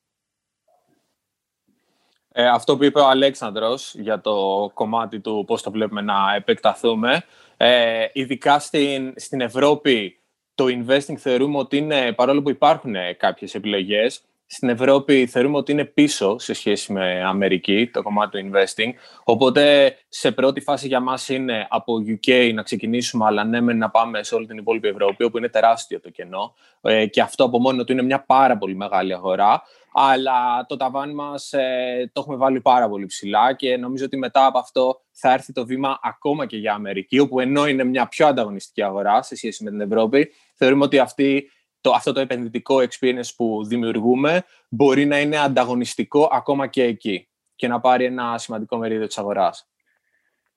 [2.31, 7.23] Ε, αυτό που είπε ο Αλέξανδρος για το κομμάτι του πώς το βλέπουμε να επεκταθούμε,
[7.57, 10.19] ε, ειδικά στην, στην Ευρώπη
[10.55, 15.85] το investing θεωρούμε ότι είναι, παρόλο που υπάρχουν κάποιες επιλογές, στην Ευρώπη θεωρούμε ότι είναι
[15.85, 18.91] πίσω σε σχέση με Αμερική, το κομμάτι του investing.
[19.23, 24.23] Οπότε σε πρώτη φάση για μας είναι από UK να ξεκινήσουμε, αλλά ναι να πάμε
[24.23, 26.53] σε όλη την υπόλοιπη Ευρώπη, όπου είναι τεράστιο το κενό.
[26.81, 29.61] Ε, και αυτό από μόνο του είναι μια πάρα πολύ μεγάλη αγορά.
[29.93, 34.45] Αλλά το ταβάνι μας ε, το έχουμε βάλει πάρα πολύ ψηλά και νομίζω ότι μετά
[34.45, 38.27] από αυτό θα έρθει το βήμα ακόμα και για Αμερική, όπου ενώ είναι μια πιο
[38.27, 41.49] ανταγωνιστική αγορά σε σχέση με την Ευρώπη, θεωρούμε ότι αυτή
[41.83, 47.67] το, αυτό το επενδυτικό experience που δημιουργούμε μπορεί να είναι ανταγωνιστικό ακόμα και εκεί και
[47.67, 49.67] να πάρει ένα σημαντικό μερίδιο της αγοράς.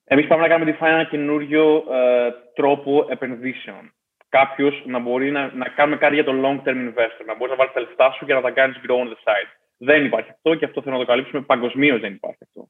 [0.03, 3.93] Εμείς πάμε να κάνουμε τη ένα καινούριο ε, τρόπο επενδύσεων.
[4.29, 7.55] Κάποιος να μπορεί να, να κάνουμε κάτι για το long term investor, να μπορείς να
[7.55, 9.51] βάλεις τα λεφτά σου και να τα κάνεις grow on the side.
[9.77, 11.41] Δεν υπάρχει αυτό και αυτό θέλω να το καλύψουμε.
[11.41, 12.69] Παγκοσμίως δεν υπάρχει αυτό.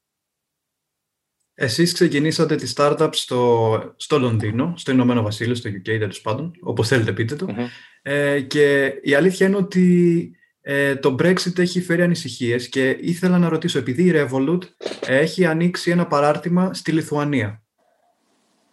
[1.60, 6.88] Εσείς ξεκινήσατε τη startup στο, στο Λονδίνο, στο Ηνωμένο Βασίλειο, στο UK τέλος πάντων, όπως
[6.88, 7.47] θέλετε πείτε το.
[8.01, 10.32] Ε, και η αλήθεια είναι ότι
[10.62, 14.58] ε, το Brexit έχει φέρει ανησυχίες και ήθελα να ρωτήσω, επειδή η Revolut
[15.08, 17.62] έχει ανοίξει ένα παράρτημα στη Λιθουανία.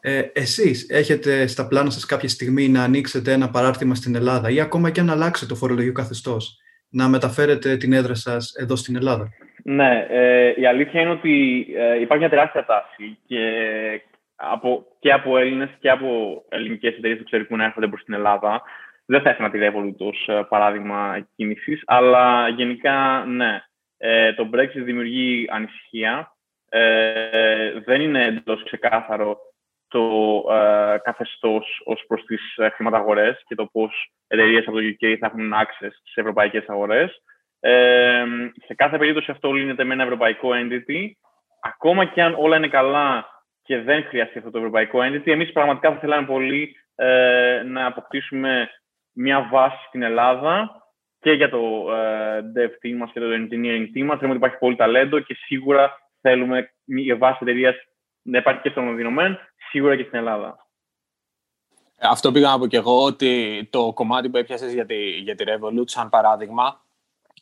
[0.00, 4.60] Ε, εσείς έχετε στα πλάνα σας κάποια στιγμή να ανοίξετε ένα παράρτημα στην Ελλάδα ή
[4.60, 6.56] ακόμα και να αλλάξετε το φορολογικό καθεστώς,
[6.88, 9.28] να μεταφέρετε την έδρα σας εδώ στην Ελλάδα;
[9.66, 13.42] Ναι, ε, η αλήθεια είναι ότι ε, υπάρχει μια τεράστια τάση και
[14.36, 18.62] από, και από Έλληνες και από ελληνικές εταιρείες του εξωτερικού να έρχονται προς την Ελλάδα.
[19.06, 23.62] Δεν θα ήθελα να τη Revolut ως ε, παράδειγμα κίνησης, αλλά γενικά ναι.
[23.98, 26.36] Ε, το Brexit δημιουργεί ανησυχία.
[26.68, 29.38] Ε, δεν είναι εντελώς ξεκάθαρο
[29.88, 35.16] το ε, καθεστώς ως προς τις ε, χρηματαγορές και το πώς εταιρείες από το UK
[35.20, 37.22] θα έχουν access στις ευρωπαϊκές αγορές.
[37.66, 38.24] Ε,
[38.66, 41.10] σε κάθε περίπτωση αυτό λύνεται με ένα ευρωπαϊκό entity.
[41.60, 43.26] Ακόμα και αν όλα είναι καλά
[43.62, 48.70] και δεν χρειαστεί αυτό το ευρωπαϊκό entity, εμείς πραγματικά θα θέλαμε πολύ ε, να αποκτήσουμε
[49.12, 50.70] μια βάση στην Ελλάδα
[51.20, 54.18] και για το ε, dev team μας και το engineering team μας.
[54.18, 57.74] Θέλουμε ότι υπάρχει πολύ ταλέντο και σίγουρα θέλουμε μια βάση εταιρείας
[58.22, 59.38] να υπάρχει και στον Λονδίνο
[59.70, 60.66] σίγουρα και στην Ελλάδα.
[62.00, 65.44] Αυτό πήγα να πω και εγώ, ότι το κομμάτι που έπιασες για τη, για τη
[65.46, 66.83] Revolut, σαν παράδειγμα,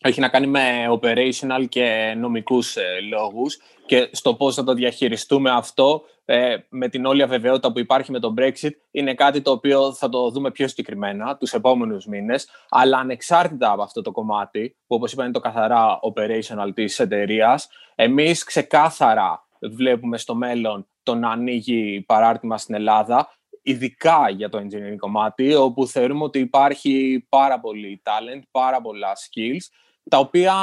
[0.00, 5.50] έχει να κάνει με operational και νομικούς ε, λόγους και στο πώς θα το διαχειριστούμε
[5.50, 9.92] αυτό ε, με την όλη αβεβαιότητα που υπάρχει με το Brexit είναι κάτι το οποίο
[9.92, 12.48] θα το δούμε πιο συγκεκριμένα τους επόμενους μήνες.
[12.68, 17.68] Αλλά ανεξάρτητα από αυτό το κομμάτι που όπως είπα είναι το καθαρά operational της εταιρείας,
[17.94, 23.28] εμείς ξεκάθαρα βλέπουμε στο μέλλον το να ανοίγει παράρτημα στην Ελλάδα
[23.62, 29.66] ειδικά για το engineering κομμάτι, όπου θεωρούμε ότι υπάρχει πάρα πολύ talent, πάρα πολλά skills
[30.08, 30.54] τα οποία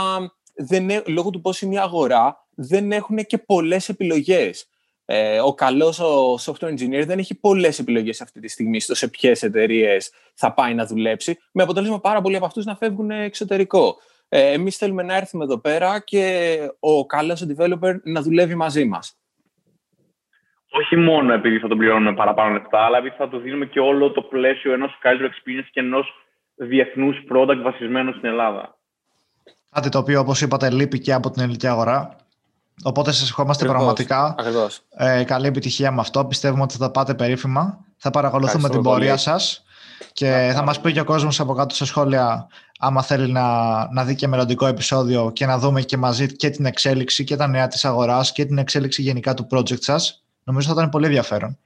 [0.55, 4.69] δεν, λόγω του πώς είναι η αγορά δεν έχουν και πολλές επιλογές.
[5.05, 9.07] Ε, ο καλός ο software engineer δεν έχει πολλές επιλογές αυτή τη στιγμή στο σε
[9.07, 13.95] ποιες εταιρείες θα πάει να δουλέψει, με αποτέλεσμα πάρα πολλοί από αυτούς να φεύγουν εξωτερικό.
[14.29, 19.18] Ε, εμείς θέλουμε να έρθουμε εδώ πέρα και ο καλός developer να δουλεύει μαζί μας.
[20.71, 24.11] Όχι μόνο επειδή θα τον πληρώνουμε παραπάνω λεφτά, αλλά επειδή θα του δίνουμε και όλο
[24.11, 26.13] το πλαίσιο ενός καλύτερου experience και ενός
[26.55, 28.77] διεθνούς product βασισμένου στην Ελλάδα.
[29.71, 32.15] Κάτι το οποίο, όπως είπατε, λείπει και από την ελληνική αγορά.
[32.83, 34.35] Οπότε σας ευχόμαστε πραγματικά
[34.97, 36.25] Ε, καλή επιτυχία με αυτό.
[36.25, 37.85] Πιστεύουμε ότι θα πάτε περίφημα.
[37.97, 39.63] Θα παρακολουθούμε την πορεία σας
[40.13, 42.47] και θα μας πει και ο κόσμος από κάτω σε σχόλια
[42.79, 43.47] άμα θέλει να,
[43.93, 47.47] να δει και μελλοντικό επεισόδιο και να δούμε και μαζί και την εξέλιξη και τα
[47.47, 50.23] νέα της αγοράς και την εξέλιξη γενικά του project σας.
[50.49, 51.57] Νομίζω θα ήταν πολύ ενδιαφέρον.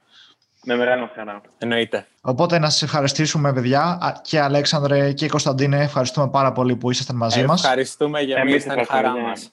[0.66, 1.42] Με μεγάλη χαρά.
[1.58, 2.08] Εννοείται.
[2.22, 4.00] Οπότε να σας ευχαριστήσουμε, παιδιά.
[4.22, 7.64] Και Αλέξανδρε και Κωνσταντίνε, ευχαριστούμε πάρα πολύ που ήσασταν μαζί μας.
[7.64, 9.52] Ευχαριστούμε για εμείς, ήταν χαρά μας.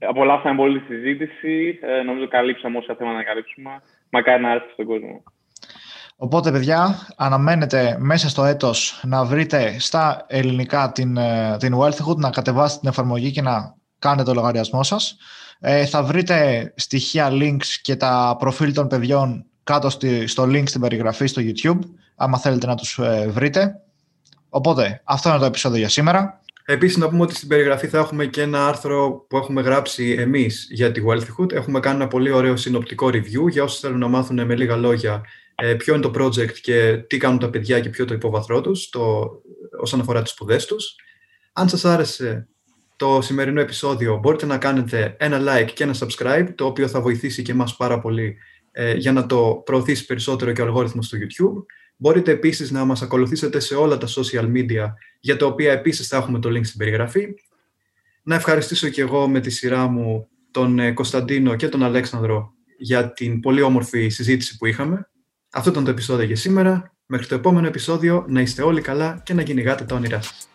[0.00, 1.78] Απολαύσαμε πολύ τη συζήτηση.
[1.82, 3.70] Ε, νομίζω καλύψαμε όσα θέματα να καλύψουμε.
[4.10, 5.22] Μακάρι να έρθει στον κόσμο.
[6.16, 12.30] Οπότε, παιδιά, αναμένετε μέσα στο έτος να βρείτε στα ελληνικά την, ε, την Wealthhood, να
[12.30, 15.16] κατεβάσετε την εφαρμογή και να κάνετε το λογαριασμό σας.
[15.60, 19.90] Ε, θα βρείτε στοιχεία, links και τα προφίλ των παιδιών κάτω
[20.26, 21.78] στο link στην περιγραφή στο YouTube,
[22.16, 23.80] άμα θέλετε να τους ε, βρείτε.
[24.48, 26.40] Οπότε, αυτό είναι το επεισόδιο για σήμερα.
[26.64, 30.68] Επίσης, να πούμε ότι στην περιγραφή θα έχουμε και ένα άρθρο που έχουμε γράψει εμείς
[30.70, 31.52] για τη Wealthyhood.
[31.52, 35.22] Έχουμε κάνει ένα πολύ ωραίο συνοπτικό review για όσους θέλουν να μάθουν με λίγα λόγια
[35.54, 38.88] ε, ποιο είναι το project και τι κάνουν τα παιδιά και ποιο το υπόβαθρό τους
[38.88, 39.30] το,
[39.80, 40.94] όσον αφορά τις σπουδές τους.
[41.52, 42.48] Αν σας άρεσε
[42.96, 47.42] το σημερινό επεισόδιο, μπορείτε να κάνετε ένα like και ένα subscribe, το οποίο θα βοηθήσει
[47.42, 48.36] και εμάς πάρα πολύ
[48.70, 51.64] ε, για να το προωθήσει περισσότερο και ο αλγόριθμος στο YouTube.
[51.96, 54.86] Μπορείτε επίσης να μας ακολουθήσετε σε όλα τα social media,
[55.20, 57.34] για τα οποία επίσης θα έχουμε το link στην περιγραφή.
[58.22, 63.12] Να ευχαριστήσω και εγώ με τη σειρά μου τον ε, Κωνσταντίνο και τον Αλέξανδρο για
[63.12, 65.10] την πολύ όμορφη συζήτηση που είχαμε.
[65.52, 66.94] Αυτό ήταν το επεισόδιο για σήμερα.
[67.06, 70.48] Μέχρι το επόμενο επεισόδιο να είστε όλοι καλά και να κυνηγάτε τα όνειρά σας.